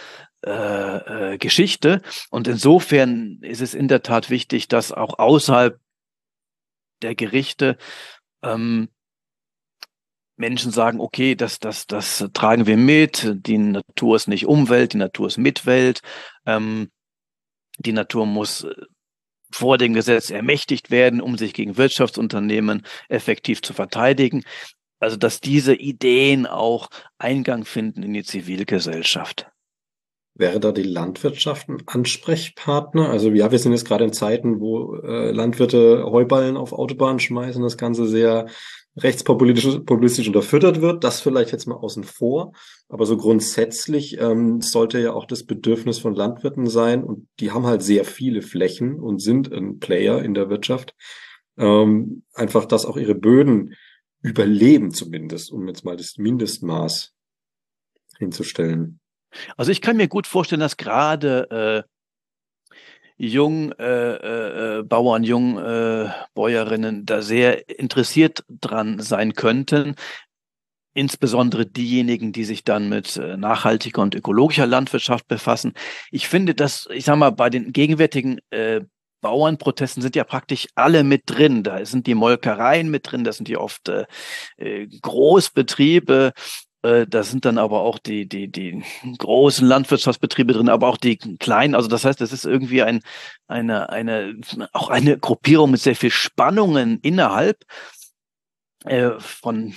äh, 0.45 1.33
äh, 1.33 1.37
Geschichte. 1.39 2.03
Und 2.29 2.47
insofern 2.47 3.39
ist 3.41 3.61
es 3.61 3.73
in 3.73 3.87
der 3.87 4.03
Tat 4.03 4.29
wichtig, 4.29 4.67
dass 4.67 4.91
auch 4.91 5.17
außerhalb 5.17 5.79
der 7.01 7.15
Gerichte 7.15 7.77
ähm, 8.43 8.89
Menschen 10.37 10.71
sagen, 10.71 10.99
okay, 10.99 11.33
das, 11.33 11.57
das, 11.57 11.87
das 11.87 12.29
tragen 12.33 12.67
wir 12.67 12.77
mit, 12.77 13.31
die 13.47 13.57
Natur 13.57 14.17
ist 14.17 14.27
nicht 14.27 14.45
Umwelt, 14.45 14.93
die 14.93 14.97
Natur 14.97 15.27
ist 15.27 15.37
Mitwelt, 15.37 16.01
ähm, 16.45 16.91
die 17.79 17.93
Natur 17.93 18.27
muss 18.27 18.65
äh, 18.65 18.75
vor 19.51 19.79
dem 19.79 19.93
Gesetz 19.93 20.29
ermächtigt 20.29 20.91
werden, 20.91 21.21
um 21.21 21.39
sich 21.39 21.55
gegen 21.55 21.77
Wirtschaftsunternehmen 21.77 22.85
effektiv 23.09 23.63
zu 23.63 23.73
verteidigen. 23.73 24.43
Also 24.99 25.17
dass 25.17 25.39
diese 25.39 25.73
Ideen 25.73 26.45
auch 26.45 26.89
Eingang 27.17 27.65
finden 27.65 28.03
in 28.03 28.13
die 28.13 28.23
Zivilgesellschaft. 28.23 29.47
Wäre 30.37 30.59
da 30.59 30.73
die 30.73 30.83
Landwirtschaft 30.83 31.69
ein 31.69 31.83
Ansprechpartner? 31.85 33.09
Also 33.09 33.31
ja, 33.31 33.51
wir 33.51 33.59
sind 33.59 33.71
jetzt 33.71 33.87
gerade 33.87 34.03
in 34.03 34.11
Zeiten, 34.11 34.59
wo 34.59 34.95
äh, 34.95 35.31
Landwirte 35.31 36.03
Heuballen 36.05 36.57
auf 36.57 36.73
Autobahnen 36.73 37.19
schmeißen, 37.19 37.63
das 37.63 37.77
Ganze 37.77 38.05
sehr 38.05 38.47
rechtspopulistisch 38.97 39.79
populistisch 39.85 40.27
unterfüttert 40.27 40.81
wird. 40.81 41.05
Das 41.05 41.21
vielleicht 41.21 41.53
jetzt 41.53 41.67
mal 41.67 41.75
außen 41.75 42.03
vor. 42.03 42.51
Aber 42.89 43.05
so 43.05 43.15
grundsätzlich 43.15 44.19
ähm, 44.19 44.59
sollte 44.59 44.99
ja 44.99 45.13
auch 45.13 45.25
das 45.25 45.45
Bedürfnis 45.45 45.99
von 45.99 46.13
Landwirten 46.13 46.67
sein. 46.67 47.05
Und 47.05 47.29
die 47.39 47.51
haben 47.51 47.65
halt 47.65 47.81
sehr 47.81 48.03
viele 48.03 48.41
Flächen 48.41 48.99
und 48.99 49.21
sind 49.21 49.53
ein 49.53 49.79
Player 49.79 50.21
in 50.21 50.33
der 50.33 50.49
Wirtschaft. 50.49 50.95
Ähm, 51.57 52.23
einfach, 52.33 52.65
dass 52.65 52.85
auch 52.85 52.97
ihre 52.97 53.15
Böden 53.15 53.75
überleben 54.21 54.91
zumindest, 54.91 55.49
um 55.51 55.65
jetzt 55.69 55.85
mal 55.85 55.95
das 55.95 56.17
Mindestmaß 56.17 57.13
hinzustellen. 58.17 58.99
Also 59.57 59.71
ich 59.71 59.81
kann 59.81 59.97
mir 59.97 60.07
gut 60.07 60.27
vorstellen, 60.27 60.61
dass 60.61 60.77
gerade 60.77 61.83
äh, 61.85 61.89
jung 63.17 63.71
äh, 63.73 64.79
äh, 64.79 64.83
Bauern, 64.83 65.23
jung 65.23 65.57
äh, 65.57 66.09
Bäuerinnen 66.33 67.05
da 67.05 67.21
sehr 67.21 67.69
interessiert 67.79 68.43
dran 68.49 68.99
sein 68.99 69.33
könnten. 69.33 69.95
Insbesondere 70.93 71.65
diejenigen, 71.65 72.31
die 72.31 72.45
sich 72.45 72.63
dann 72.63 72.87
mit 72.87 73.17
äh, 73.17 73.35
nachhaltiger 73.37 74.01
und 74.01 74.15
ökologischer 74.15 74.65
Landwirtschaft 74.65 75.27
befassen. 75.27 75.73
Ich 76.09 76.27
finde, 76.27 76.55
dass, 76.55 76.87
ich 76.93 77.05
sag 77.05 77.17
mal, 77.17 77.31
bei 77.31 77.49
den 77.49 77.73
gegenwärtigen 77.73 78.39
äh, 78.49 78.81
Bauernprotesten 79.21 80.03
sind 80.03 80.15
ja 80.15 80.23
praktisch 80.23 80.67
alle 80.75 81.03
mit 81.03 81.23
drin. 81.25 81.63
Da 81.63 81.83
sind 81.85 82.07
die 82.07 82.15
Molkereien 82.15 82.89
mit 82.89 83.11
drin, 83.11 83.23
da 83.23 83.33
sind 83.33 83.47
die 83.47 83.57
oft 83.57 83.89
äh, 83.89 84.05
äh 84.57 84.87
Großbetriebe, 84.87 86.31
äh, 86.35 86.41
da 87.07 87.23
sind 87.23 87.45
dann 87.45 87.57
aber 87.57 87.81
auch 87.81 87.99
die, 87.99 88.27
die, 88.27 88.47
die 88.51 88.83
großen 89.17 89.67
Landwirtschaftsbetriebe 89.67 90.53
drin, 90.53 90.69
aber 90.69 90.87
auch 90.87 90.97
die 90.97 91.17
kleinen. 91.17 91.75
Also 91.75 91.87
das 91.87 92.05
heißt, 92.05 92.21
es 92.21 92.31
ist 92.31 92.45
irgendwie 92.45 92.83
ein, 92.83 93.01
eine, 93.47 93.89
eine, 93.89 94.39
auch 94.73 94.89
eine 94.89 95.17
Gruppierung 95.17 95.71
mit 95.71 95.81
sehr 95.81 95.95
viel 95.95 96.11
Spannungen 96.11 96.99
innerhalb 97.01 97.63
äh, 98.85 99.11
von, 99.19 99.73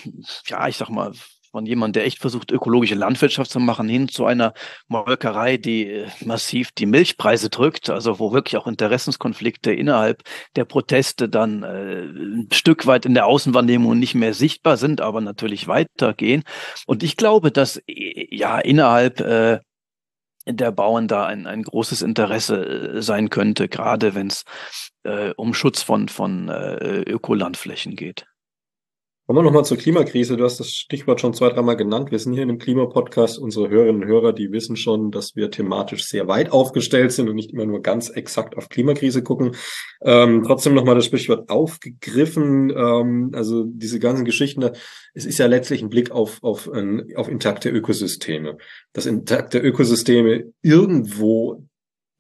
ja, 0.47 0.69
ich 0.69 0.77
sag 0.77 0.91
mal, 0.91 1.13
von 1.51 1.67
jemandem, 1.67 2.01
der 2.01 2.07
echt 2.07 2.19
versucht, 2.19 2.51
ökologische 2.51 2.95
Landwirtschaft 2.95 3.51
zu 3.51 3.61
machen, 3.61 3.89
hin 3.89 4.09
zu 4.09 4.27
einer 4.27 4.55
Molkerei, 4.87 5.57
die 5.57 5.87
äh, 5.87 6.07
massiv 6.25 6.73
die 6.73 6.87
Milchpreise 6.87 7.51
drückt, 7.51 7.91
also 7.91 8.19
wo 8.19 8.33
wirklich 8.33 8.57
auch 8.57 8.67
Interessenskonflikte 8.67 9.73
innerhalb 9.73 10.23
der 10.57 10.65
Proteste 10.65 11.29
dann 11.29 11.63
äh, 11.63 12.03
ein 12.03 12.49
Stück 12.53 12.87
weit 12.87 13.07
in 13.07 13.15
der 13.15 13.27
Außenwahrnehmung 13.27 13.99
nicht 13.99 14.15
mehr 14.15 14.35
sichtbar 14.35 14.77
sind, 14.77 15.01
aber 15.01 15.21
natürlich 15.21 15.69
weitergehen. 15.69 16.43
Und 16.87 17.03
ich 17.03 17.17
glaube, 17.17 17.51
dass 17.51 17.81
äh, 17.89 18.29
ja 18.31 18.59
innerhalb 18.59 19.21
äh, 19.21 19.61
der 20.47 20.73
Bauern 20.73 21.09
da 21.09 21.27
ein, 21.27 21.47
ein 21.47 21.63
großes 21.63 22.03
Interesse 22.03 22.97
äh, 22.97 23.03
sein 23.03 23.31
könnte, 23.31 23.69
gerade 23.69 24.15
wenn 24.15 24.29
es 24.29 24.45
äh, 25.05 25.33
um 25.37 25.55
Schutz 25.55 25.83
von, 25.83 26.09
von 26.09 26.49
äh, 26.49 27.03
Ökolandflächen 27.03 27.97
geht. 27.97 28.27
Kommen 29.29 29.41
wir 29.41 29.43
nochmal 29.43 29.67
zur 29.67 29.77
Klimakrise. 29.77 30.39
Du 30.39 30.45
hast 30.45 30.59
das 30.59 30.71
Stichwort 30.71 31.21
schon 31.21 31.35
zwei, 31.35 31.51
dreimal 31.51 31.77
genannt. 31.77 32.11
Wir 32.11 32.19
sind 32.19 32.33
hier 32.33 32.45
in 32.45 32.49
einem 32.49 32.59
Klimapodcast. 32.59 33.39
Unsere 33.39 33.69
Hörerinnen 33.69 34.05
und 34.05 34.09
Hörer, 34.09 34.33
die 34.33 34.53
wissen 34.53 34.75
schon, 34.75 35.11
dass 35.11 35.37
wir 35.37 35.51
thematisch 35.51 36.05
sehr 36.05 36.29
weit 36.29 36.51
aufgestellt 36.51 37.13
sind 37.13 37.29
und 37.29 37.35
nicht 37.35 37.53
immer 37.53 37.67
nur 37.67 37.83
ganz 37.83 38.09
exakt 38.09 38.57
auf 38.57 38.71
Klimakrise 38.71 39.23
gucken. 39.23 39.55
Ähm, 40.01 40.45
trotzdem 40.47 40.73
nochmal 40.73 40.95
das 40.95 41.05
Stichwort 41.05 41.51
aufgegriffen. 41.51 42.71
Ähm, 42.75 43.33
also 43.35 43.65
diese 43.65 43.99
ganzen 43.99 44.25
Geschichten, 44.25 44.65
es 45.13 45.27
ist 45.27 45.37
ja 45.37 45.47
letztlich 45.47 45.83
ein 45.83 45.91
Blick 45.91 46.11
auf, 46.11 46.43
auf, 46.43 46.71
auf 47.15 47.29
intakte 47.29 47.69
Ökosysteme. 47.69 48.57
Dass 48.95 49.05
intakte 49.05 49.59
Ökosysteme 49.59 50.55
irgendwo 50.63 51.68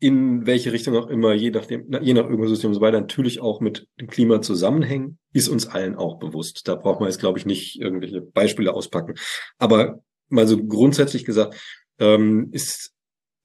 in 0.00 0.46
welche 0.46 0.72
Richtung 0.72 0.96
auch 0.96 1.08
immer, 1.08 1.34
je 1.34 1.50
nachdem, 1.50 1.90
je 2.00 2.14
nach 2.14 2.28
Ökosystem 2.28 2.70
und 2.70 2.74
so 2.74 2.80
weiter, 2.80 3.00
natürlich 3.00 3.40
auch 3.40 3.60
mit 3.60 3.88
dem 4.00 4.06
Klima 4.06 4.40
zusammenhängen, 4.40 5.18
ist 5.32 5.48
uns 5.48 5.66
allen 5.66 5.96
auch 5.96 6.18
bewusst. 6.18 6.68
Da 6.68 6.76
braucht 6.76 7.00
man 7.00 7.08
jetzt, 7.08 7.18
glaube 7.18 7.38
ich, 7.38 7.46
nicht 7.46 7.80
irgendwelche 7.80 8.20
Beispiele 8.20 8.72
auspacken. 8.72 9.14
Aber 9.58 10.00
mal 10.28 10.46
so 10.46 10.62
grundsätzlich 10.62 11.24
gesagt, 11.24 11.56
ähm, 11.98 12.48
ist 12.52 12.92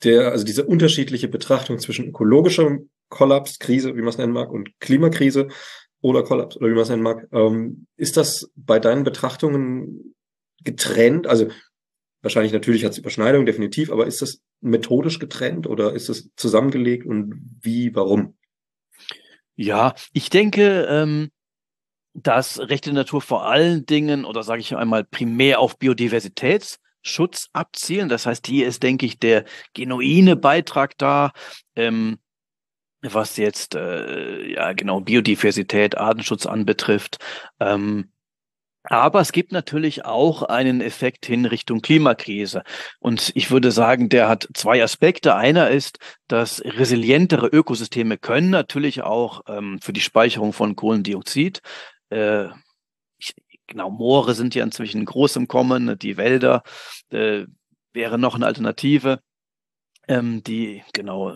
der, 0.03 0.31
also 0.31 0.45
diese 0.45 0.65
unterschiedliche 0.65 1.27
Betrachtung 1.27 1.79
zwischen 1.79 2.07
ökologischer 2.07 2.77
Kollaps, 3.09 3.57
Krise, 3.57 3.95
wie 3.95 4.01
man 4.01 4.09
es 4.09 4.17
nennen 4.17 4.33
mag, 4.33 4.51
und 4.51 4.79
Klimakrise 4.79 5.47
oder 6.01 6.23
Kollaps, 6.23 6.57
oder 6.57 6.67
wie 6.67 6.73
man 6.73 6.83
es 6.83 6.89
nennen 6.89 7.03
mag, 7.03 7.27
ähm, 7.31 7.87
ist 7.97 8.17
das 8.17 8.51
bei 8.55 8.79
deinen 8.79 9.03
Betrachtungen 9.03 10.15
getrennt? 10.63 11.25
Also 11.25 11.47
Wahrscheinlich 12.23 12.53
natürlich 12.53 12.85
hat 12.85 12.93
es 12.93 12.97
Überschneidung, 12.97 13.45
definitiv, 13.45 13.91
aber 13.91 14.07
ist 14.07 14.21
das 14.21 14.41
methodisch 14.61 15.19
getrennt 15.19 15.67
oder 15.67 15.93
ist 15.93 16.07
es 16.07 16.31
zusammengelegt 16.37 17.05
und 17.05 17.59
wie, 17.61 17.93
warum? 17.93 18.37
Ja, 19.55 19.93
ich 20.13 20.29
denke, 20.29 20.87
ähm, 20.89 21.31
dass 22.13 22.59
rechte 22.59 22.93
Natur 22.93 23.21
vor 23.21 23.45
allen 23.45 23.85
Dingen 23.85 24.23
oder 24.23 24.43
sage 24.43 24.61
ich 24.61 24.73
einmal 24.73 25.03
primär 25.03 25.59
auf 25.59 25.77
Biodiversitätsschutz 25.77 27.49
abzielen. 27.51 28.07
Das 28.07 28.25
heißt, 28.25 28.47
hier 28.47 28.67
ist, 28.67 28.83
denke 28.83 29.05
ich, 29.05 29.19
der 29.19 29.43
genuine 29.73 30.37
Beitrag 30.37 30.97
da, 30.97 31.33
ähm, 31.75 32.19
was 33.01 33.35
jetzt 33.35 33.75
äh, 33.75 34.53
ja 34.53 34.71
genau 34.71 35.01
Biodiversität, 35.01 35.97
Artenschutz 35.97 36.45
anbetrifft. 36.45 37.17
Ähm, 37.59 38.12
aber 38.83 39.21
es 39.21 39.31
gibt 39.31 39.51
natürlich 39.51 40.05
auch 40.05 40.43
einen 40.43 40.81
Effekt 40.81 41.25
hin 41.25 41.45
Richtung 41.45 41.81
Klimakrise. 41.81 42.63
Und 42.99 43.31
ich 43.35 43.49
würde 43.49 43.71
sagen, 43.71 44.09
der 44.09 44.27
hat 44.27 44.47
zwei 44.53 44.83
Aspekte. 44.83 45.35
Einer 45.35 45.69
ist, 45.69 45.99
dass 46.27 46.61
resilientere 46.63 47.47
Ökosysteme 47.47 48.17
können 48.17 48.49
natürlich 48.49 49.01
auch 49.01 49.41
ähm, 49.47 49.79
für 49.81 49.93
die 49.93 50.01
Speicherung 50.01 50.53
von 50.53 50.75
Kohlendioxid, 50.75 51.61
äh, 52.09 52.49
genau, 53.67 53.89
Moore 53.89 54.33
sind 54.33 54.55
ja 54.55 54.63
inzwischen 54.63 55.05
groß 55.05 55.37
im 55.37 55.47
Kommen, 55.47 55.97
die 55.97 56.17
Wälder 56.17 56.63
äh, 57.09 57.45
wäre 57.93 58.17
noch 58.17 58.35
eine 58.35 58.45
Alternative 58.45 59.19
ähm, 60.07 60.43
die 60.43 60.83
genau 60.93 61.33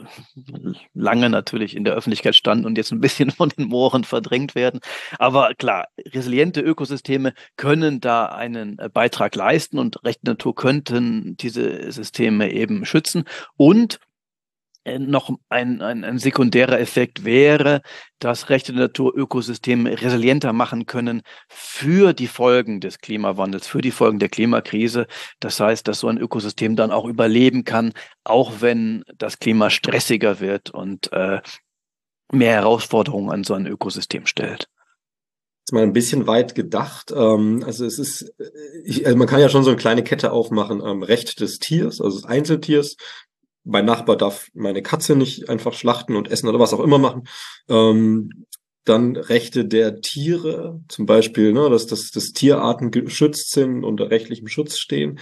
lange 0.94 1.30
natürlich 1.30 1.76
in 1.76 1.84
der 1.84 1.94
Öffentlichkeit 1.94 2.36
standen 2.36 2.66
und 2.66 2.78
jetzt 2.78 2.92
ein 2.92 3.02
bisschen 3.02 3.32
von 3.32 3.50
den 3.50 3.68
Mooren 3.68 4.04
verdrängt 4.04 4.56
werden. 4.56 4.80
Aber 5.20 5.54
klar, 5.56 5.88
resiliente 5.98 6.62
Ökosysteme 6.62 7.34
können 7.56 8.02
da 8.02 8.26
einen 8.26 8.80
äh, 8.80 8.90
Beitrag 8.90 9.36
leisten 9.36 9.80
und 9.80 10.04
rechte 10.04 10.26
Natur 10.26 10.56
könnten 10.56 11.38
diese 11.38 11.92
Systeme 11.92 12.52
eben 12.52 12.86
schützen. 12.86 13.26
Und 13.56 14.00
noch 15.00 15.30
ein, 15.50 15.82
ein, 15.82 16.04
ein 16.04 16.20
sekundärer 16.20 16.80
Effekt 16.80 17.26
wäre, 17.26 17.82
dass 18.20 18.50
rechte 18.50 18.74
Naturökosysteme 18.74 20.02
resilienter 20.02 20.54
machen 20.54 20.86
können 20.86 21.22
für 21.50 22.14
die 22.14 22.28
Folgen 22.28 22.80
des 22.80 23.00
Klimawandels, 23.00 23.68
für 23.68 23.82
die 23.82 23.92
Folgen 23.92 24.20
der 24.20 24.30
Klimakrise. 24.30 25.08
Das 25.40 25.60
heißt, 25.60 25.88
dass 25.88 26.00
so 26.00 26.08
ein 26.08 26.18
Ökosystem 26.18 26.76
dann 26.76 26.92
auch 26.92 27.06
überleben 27.06 27.64
kann, 27.64 27.94
auch 28.24 28.62
wenn 28.62 29.04
das 29.18 29.40
Klima 29.40 29.70
stressiger 29.70 30.40
wird 30.40 30.70
und 30.72 31.12
äh, 31.12 31.42
mehr 32.32 32.54
Herausforderungen 32.54 33.32
an 33.32 33.44
so 33.44 33.54
ein 33.54 33.68
Ökosystem 33.68 34.26
stellt 34.26 34.68
mal 35.72 35.84
ein 35.84 35.94
bisschen 35.94 36.28
weit 36.28 36.56
gedacht. 36.56 37.12
Ähm, 37.16 37.64
also 37.66 37.86
es 37.86 38.00
ist, 38.00 38.34
äh, 38.40 39.06
also 39.06 39.18
man 39.18 39.28
kann 39.28 39.42
ja 39.42 39.50
schon 39.50 39.64
so 39.64 39.70
eine 39.70 39.78
kleine 39.78 40.04
Kette 40.04 40.32
aufmachen. 40.32 40.82
Ähm, 40.86 41.04
Recht 41.04 41.40
des 41.40 41.60
Tiers, 41.60 42.02
also 42.02 42.18
des 42.18 42.26
Einzeltiers, 42.26 42.96
mein 43.68 43.86
Nachbar 43.86 44.16
darf 44.16 44.48
meine 44.54 44.82
Katze 44.82 45.16
nicht 45.16 45.50
einfach 45.50 45.74
schlachten 45.74 46.16
und 46.16 46.32
essen 46.32 46.48
oder 46.48 46.60
was 46.60 46.74
auch 46.74 46.80
immer 46.80 46.98
machen. 46.98 47.28
Ähm, 47.70 48.46
dann 48.86 49.18
Rechte 49.18 49.66
der 49.66 50.00
Tiere, 50.00 50.80
zum 50.88 51.06
Beispiel, 51.06 51.52
ne, 51.52 51.70
dass, 51.70 51.88
dass, 51.88 52.12
dass 52.12 52.32
Tierarten 52.32 52.90
geschützt 52.92 53.52
sind, 53.52 53.84
unter 53.84 54.10
rechtlichem 54.10 54.48
Schutz 54.48 54.78
stehen. 54.78 55.20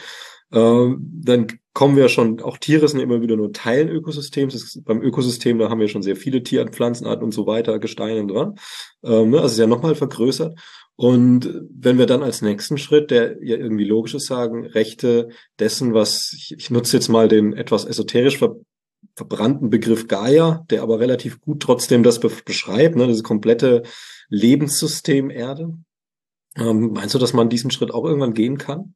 Ähm, 0.51 0.99
dann 1.23 1.47
kommen 1.73 1.97
wir 1.97 2.07
schon, 2.07 2.39
auch 2.41 2.59
Tiere 2.59 2.87
sind 2.87 2.99
immer 2.99 3.21
wieder 3.21 3.35
nur 3.35 3.51
Teil 3.51 3.89
Ökosystems. 3.89 4.53
Ist, 4.53 4.85
beim 4.85 5.01
Ökosystem, 5.01 5.57
da 5.57 5.69
haben 5.69 5.79
wir 5.79 5.87
schon 5.87 6.03
sehr 6.03 6.15
viele 6.15 6.43
Tier- 6.43 6.67
Pflanzenarten 6.67 7.23
und 7.23 7.33
so 7.33 7.47
weiter, 7.47 7.79
Gesteine 7.79 8.27
dran. 8.27 8.55
Ähm, 9.03 9.31
ne, 9.31 9.41
also 9.41 9.53
ist 9.53 9.59
ja 9.59 9.67
nochmal 9.67 9.95
vergrößert. 9.95 10.59
Und 10.97 11.53
wenn 11.69 11.97
wir 11.97 12.05
dann 12.05 12.23
als 12.23 12.41
nächsten 12.41 12.77
Schritt, 12.77 13.11
der 13.11 13.43
ja 13.43 13.57
irgendwie 13.57 13.83
logisch 13.83 14.13
ist, 14.13 14.27
sagen, 14.27 14.65
Rechte 14.65 15.29
dessen, 15.59 15.93
was, 15.93 16.33
ich, 16.33 16.55
ich 16.57 16.69
nutze 16.71 16.95
jetzt 16.95 17.09
mal 17.09 17.27
den 17.27 17.53
etwas 17.53 17.85
esoterisch 17.85 18.37
ver, 18.37 18.55
verbrannten 19.15 19.69
Begriff 19.69 20.07
Gaia, 20.07 20.65
der 20.69 20.81
aber 20.81 20.99
relativ 20.99 21.41
gut 21.41 21.61
trotzdem 21.61 22.01
das 22.01 22.19
be 22.19 22.31
beschreibt, 22.45 22.95
ne, 22.95 23.07
das 23.07 23.23
komplette 23.23 23.83
Lebenssystem 24.29 25.29
Erde. 25.29 25.77
Ähm, 26.55 26.91
meinst 26.93 27.13
du, 27.13 27.19
dass 27.19 27.33
man 27.33 27.49
diesen 27.49 27.71
Schritt 27.71 27.91
auch 27.91 28.05
irgendwann 28.05 28.33
gehen 28.33 28.57
kann? 28.57 28.95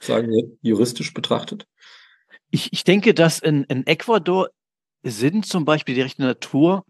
Sagen 0.00 0.30
wir 0.30 0.50
juristisch 0.62 1.12
betrachtet? 1.12 1.66
Ich, 2.50 2.72
ich 2.72 2.84
denke, 2.84 3.14
dass 3.14 3.38
in, 3.38 3.64
in 3.64 3.86
Ecuador 3.86 4.48
sind 5.02 5.46
zum 5.46 5.64
Beispiel 5.64 5.94
die 5.94 6.02
Rechte 6.02 6.22
Natur 6.22 6.84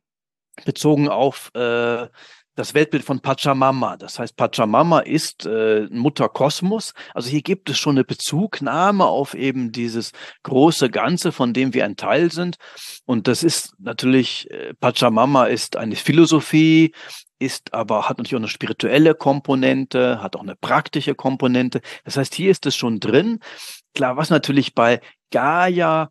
bezogen 0.64 1.08
auf 1.08 1.50
äh, 1.54 2.06
das 2.54 2.74
Weltbild 2.74 3.04
von 3.04 3.20
Pachamama. 3.20 3.96
Das 3.96 4.18
heißt, 4.18 4.36
Pachamama 4.36 5.00
ist 5.00 5.46
äh, 5.46 5.86
Mutter 5.90 6.28
Kosmos. 6.28 6.94
Also 7.12 7.28
hier 7.28 7.42
gibt 7.42 7.70
es 7.70 7.78
schon 7.78 7.96
eine 7.96 8.04
Bezugnahme 8.04 9.06
auf 9.06 9.34
eben 9.34 9.72
dieses 9.72 10.12
große 10.44 10.90
Ganze, 10.90 11.32
von 11.32 11.52
dem 11.52 11.74
wir 11.74 11.84
ein 11.84 11.96
Teil 11.96 12.30
sind. 12.30 12.56
Und 13.06 13.28
das 13.28 13.42
ist 13.42 13.74
natürlich, 13.78 14.50
äh, 14.50 14.74
Pachamama 14.74 15.46
ist 15.46 15.76
eine 15.76 15.96
Philosophie, 15.96 16.94
ist 17.38 17.74
aber, 17.74 18.08
hat 18.08 18.18
natürlich 18.18 18.36
auch 18.36 18.38
eine 18.38 18.48
spirituelle 18.48 19.14
Komponente, 19.14 20.22
hat 20.22 20.36
auch 20.36 20.42
eine 20.42 20.56
praktische 20.56 21.14
Komponente. 21.14 21.80
Das 22.04 22.16
heißt, 22.16 22.34
hier 22.34 22.50
ist 22.50 22.66
es 22.66 22.76
schon 22.76 23.00
drin. 23.00 23.40
Klar, 23.94 24.16
was 24.16 24.30
natürlich 24.30 24.74
bei 24.74 25.00
Gaia 25.30 26.10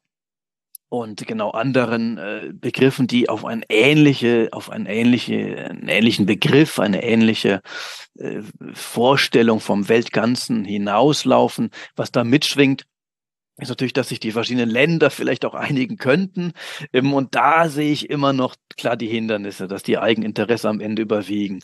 und 0.93 1.25
genau 1.25 1.49
anderen 1.49 2.19
äh, 2.19 2.51
Begriffen, 2.53 3.07
die 3.07 3.27
auf 3.27 3.45
ein 3.45 3.65
ähnliche, 3.67 4.49
auf 4.51 4.69
einen 4.69 4.85
ähnliche, 4.85 5.67
einen 5.67 5.87
ähnlichen 5.87 6.27
Begriff, 6.27 6.77
eine 6.77 7.03
ähnliche 7.03 7.61
äh, 8.19 8.43
Vorstellung 8.73 9.59
vom 9.59 9.89
Weltganzen 9.89 10.63
hinauslaufen, 10.63 11.71
was 11.95 12.11
da 12.11 12.23
mitschwingt, 12.23 12.83
ist 13.57 13.69
natürlich, 13.69 13.93
dass 13.93 14.09
sich 14.09 14.19
die 14.19 14.31
verschiedenen 14.31 14.69
Länder 14.69 15.09
vielleicht 15.09 15.45
auch 15.45 15.55
einigen 15.55 15.97
könnten. 15.97 16.51
Ähm, 16.93 17.11
und 17.15 17.33
da 17.33 17.69
sehe 17.69 17.91
ich 17.91 18.11
immer 18.11 18.31
noch 18.31 18.55
klar 18.77 18.95
die 18.95 19.07
Hindernisse, 19.07 19.67
dass 19.67 19.81
die 19.81 19.97
Eigeninteresse 19.97 20.69
am 20.69 20.79
Ende 20.79 21.01
überwiegen. 21.01 21.61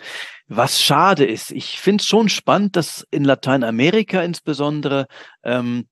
Was 0.47 0.81
schade 0.81 1.25
ist, 1.25 1.51
ich 1.51 1.79
finde 1.79 2.01
es 2.01 2.07
schon 2.07 2.29
spannend, 2.29 2.75
dass 2.75 3.05
in 3.11 3.25
Lateinamerika 3.25 4.23
insbesondere 4.23 5.05
ähm, 5.43 5.85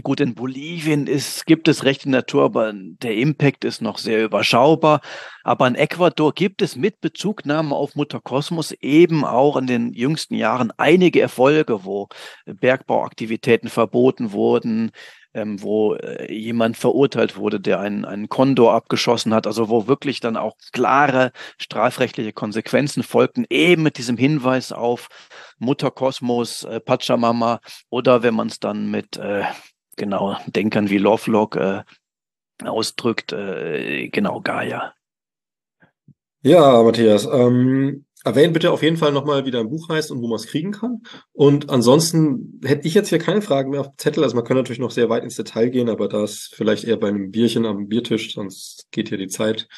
Gut, 0.00 0.20
in 0.20 0.34
Bolivien 0.34 1.06
ist, 1.06 1.44
gibt 1.44 1.68
es 1.68 1.84
rechte 1.84 2.08
Natur, 2.08 2.44
aber 2.44 2.72
der 2.72 3.14
Impact 3.14 3.62
ist 3.66 3.82
noch 3.82 3.98
sehr 3.98 4.24
überschaubar. 4.24 5.02
Aber 5.44 5.66
in 5.68 5.74
Ecuador 5.74 6.32
gibt 6.32 6.62
es 6.62 6.76
mit 6.76 7.02
Bezugnahme 7.02 7.74
auf 7.74 7.94
Mutter 7.94 8.18
Kosmos 8.18 8.72
eben 8.80 9.22
auch 9.22 9.54
in 9.58 9.66
den 9.66 9.92
jüngsten 9.92 10.34
Jahren 10.34 10.72
einige 10.78 11.20
Erfolge, 11.20 11.84
wo 11.84 12.08
Bergbauaktivitäten 12.46 13.68
verboten 13.68 14.32
wurden, 14.32 14.92
ähm, 15.34 15.62
wo 15.62 15.94
äh, 15.94 16.32
jemand 16.32 16.78
verurteilt 16.78 17.36
wurde, 17.36 17.60
der 17.60 17.80
einen, 17.80 18.06
einen 18.06 18.30
Kondor 18.30 18.72
abgeschossen 18.72 19.34
hat, 19.34 19.46
also 19.46 19.68
wo 19.68 19.88
wirklich 19.88 20.20
dann 20.20 20.38
auch 20.38 20.56
klare 20.72 21.32
strafrechtliche 21.58 22.32
Konsequenzen 22.32 23.02
folgten, 23.02 23.44
eben 23.50 23.82
mit 23.82 23.98
diesem 23.98 24.16
Hinweis 24.16 24.72
auf 24.72 25.08
Mutter 25.58 25.90
Kosmos, 25.90 26.64
äh, 26.64 26.80
Pachamama 26.80 27.60
oder 27.90 28.22
wenn 28.22 28.34
man 28.34 28.48
es 28.48 28.58
dann 28.58 28.90
mit 28.90 29.18
äh, 29.18 29.44
genau 29.96 30.36
Denkern 30.46 30.90
wie 30.90 30.98
Lovelock 30.98 31.56
äh, 31.56 31.82
ausdrückt, 32.64 33.32
äh, 33.32 34.08
genau 34.08 34.40
Gaia. 34.40 34.94
Ja, 36.44 36.82
Matthias, 36.82 37.28
ähm, 37.32 38.04
erwähnt 38.24 38.52
bitte 38.52 38.72
auf 38.72 38.82
jeden 38.82 38.96
Fall 38.96 39.12
nochmal, 39.12 39.46
wie 39.46 39.50
dein 39.50 39.68
Buch 39.68 39.88
heißt 39.88 40.10
und 40.10 40.22
wo 40.22 40.28
man 40.28 40.36
es 40.36 40.46
kriegen 40.46 40.72
kann. 40.72 41.02
Und 41.32 41.70
ansonsten 41.70 42.60
hätte 42.64 42.86
ich 42.86 42.94
jetzt 42.94 43.08
hier 43.08 43.18
keine 43.18 43.42
Fragen 43.42 43.70
mehr 43.70 43.80
auf 43.80 43.88
dem 43.88 43.98
Zettel. 43.98 44.24
Also 44.24 44.36
man 44.36 44.44
kann 44.44 44.56
natürlich 44.56 44.78
noch 44.80 44.90
sehr 44.90 45.08
weit 45.08 45.24
ins 45.24 45.36
Detail 45.36 45.70
gehen, 45.70 45.88
aber 45.88 46.08
da 46.08 46.24
ist 46.24 46.52
vielleicht 46.54 46.84
eher 46.84 46.96
bei 46.96 47.08
einem 47.08 47.30
Bierchen 47.30 47.66
am 47.66 47.88
Biertisch, 47.88 48.34
sonst 48.34 48.86
geht 48.90 49.08
hier 49.08 49.18
die 49.18 49.28
Zeit 49.28 49.68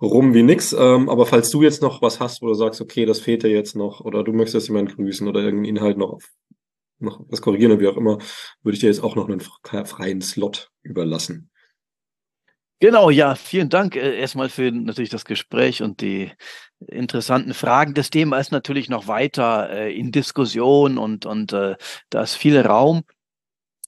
rum 0.00 0.34
wie 0.34 0.42
nix. 0.42 0.72
Ähm, 0.72 1.08
aber 1.08 1.26
falls 1.26 1.50
du 1.50 1.62
jetzt 1.62 1.82
noch 1.82 2.02
was 2.02 2.20
hast, 2.20 2.42
wo 2.42 2.46
du 2.46 2.54
sagst, 2.54 2.80
okay, 2.80 3.04
das 3.04 3.20
fehlt 3.20 3.42
dir 3.42 3.50
jetzt 3.50 3.76
noch, 3.76 4.00
oder 4.00 4.24
du 4.24 4.32
möchtest 4.32 4.68
jemanden 4.68 4.94
grüßen 4.94 5.26
oder 5.26 5.40
irgendeinen 5.40 5.76
Inhalt 5.76 5.98
noch, 5.98 6.14
auf, 6.14 6.24
noch 6.98 7.20
was 7.28 7.42
korrigieren 7.42 7.72
oder 7.72 7.80
wie 7.80 7.88
auch 7.88 7.96
immer, 7.96 8.18
würde 8.62 8.74
ich 8.74 8.80
dir 8.80 8.88
jetzt 8.88 9.02
auch 9.02 9.16
noch 9.16 9.28
einen 9.28 9.40
freien 9.40 10.20
Slot 10.20 10.70
überlassen. 10.82 11.50
Genau, 12.80 13.10
ja, 13.10 13.34
vielen 13.34 13.70
Dank 13.70 13.96
äh, 13.96 14.18
erstmal 14.20 14.48
für 14.48 14.70
natürlich 14.70 15.10
das 15.10 15.24
Gespräch 15.24 15.82
und 15.82 16.00
die 16.00 16.30
interessanten 16.86 17.52
Fragen. 17.52 17.94
Das 17.94 18.10
Thema 18.10 18.38
ist 18.38 18.52
natürlich 18.52 18.88
noch 18.88 19.08
weiter 19.08 19.68
äh, 19.70 19.98
in 19.98 20.12
Diskussion 20.12 20.96
und, 20.96 21.26
und 21.26 21.52
äh, 21.52 21.76
da 22.10 22.22
ist 22.22 22.36
viel 22.36 22.58
Raum 22.60 23.02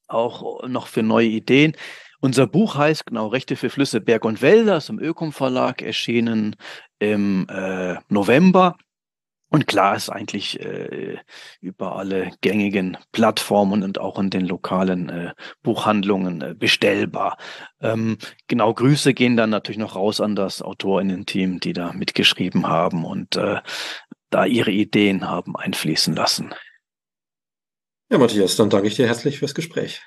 auch 0.08 0.66
noch 0.66 0.88
für 0.88 1.04
neue 1.04 1.28
Ideen. 1.28 1.76
Unser 2.20 2.48
Buch 2.48 2.74
heißt 2.74 3.06
genau 3.06 3.28
Rechte 3.28 3.54
für 3.54 3.70
Flüsse, 3.70 4.00
Berg 4.00 4.24
und 4.24 4.42
Wälder, 4.42 4.78
ist 4.78 4.90
im 4.90 4.98
Ökom 4.98 5.32
Verlag 5.32 5.82
erschienen 5.82 6.56
im 6.98 7.46
äh, 7.48 7.96
November. 8.08 8.76
Und 9.50 9.66
klar 9.66 9.96
ist 9.96 10.08
eigentlich 10.08 10.60
äh, 10.60 11.18
über 11.60 11.96
alle 11.96 12.30
gängigen 12.40 12.96
Plattformen 13.10 13.82
und 13.82 13.98
auch 13.98 14.18
in 14.18 14.30
den 14.30 14.46
lokalen 14.46 15.08
äh, 15.08 15.32
Buchhandlungen 15.62 16.40
äh, 16.40 16.54
bestellbar. 16.54 17.36
Ähm, 17.80 18.16
genau, 18.46 18.72
Grüße 18.72 19.12
gehen 19.12 19.36
dann 19.36 19.50
natürlich 19.50 19.78
noch 19.78 19.96
raus 19.96 20.20
an 20.20 20.36
das 20.36 20.62
Autorinnen-Team, 20.62 21.58
die 21.58 21.72
da 21.72 21.92
mitgeschrieben 21.92 22.68
haben 22.68 23.04
und 23.04 23.36
äh, 23.36 23.60
da 24.30 24.44
ihre 24.44 24.70
Ideen 24.70 25.28
haben 25.28 25.56
einfließen 25.56 26.14
lassen. 26.14 26.54
Ja, 28.08 28.18
Matthias, 28.18 28.54
dann 28.54 28.70
danke 28.70 28.86
ich 28.86 28.94
dir 28.94 29.08
herzlich 29.08 29.40
fürs 29.40 29.54
Gespräch. 29.54 30.02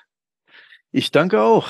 Ich 0.90 1.10
danke 1.10 1.42
auch. 1.42 1.68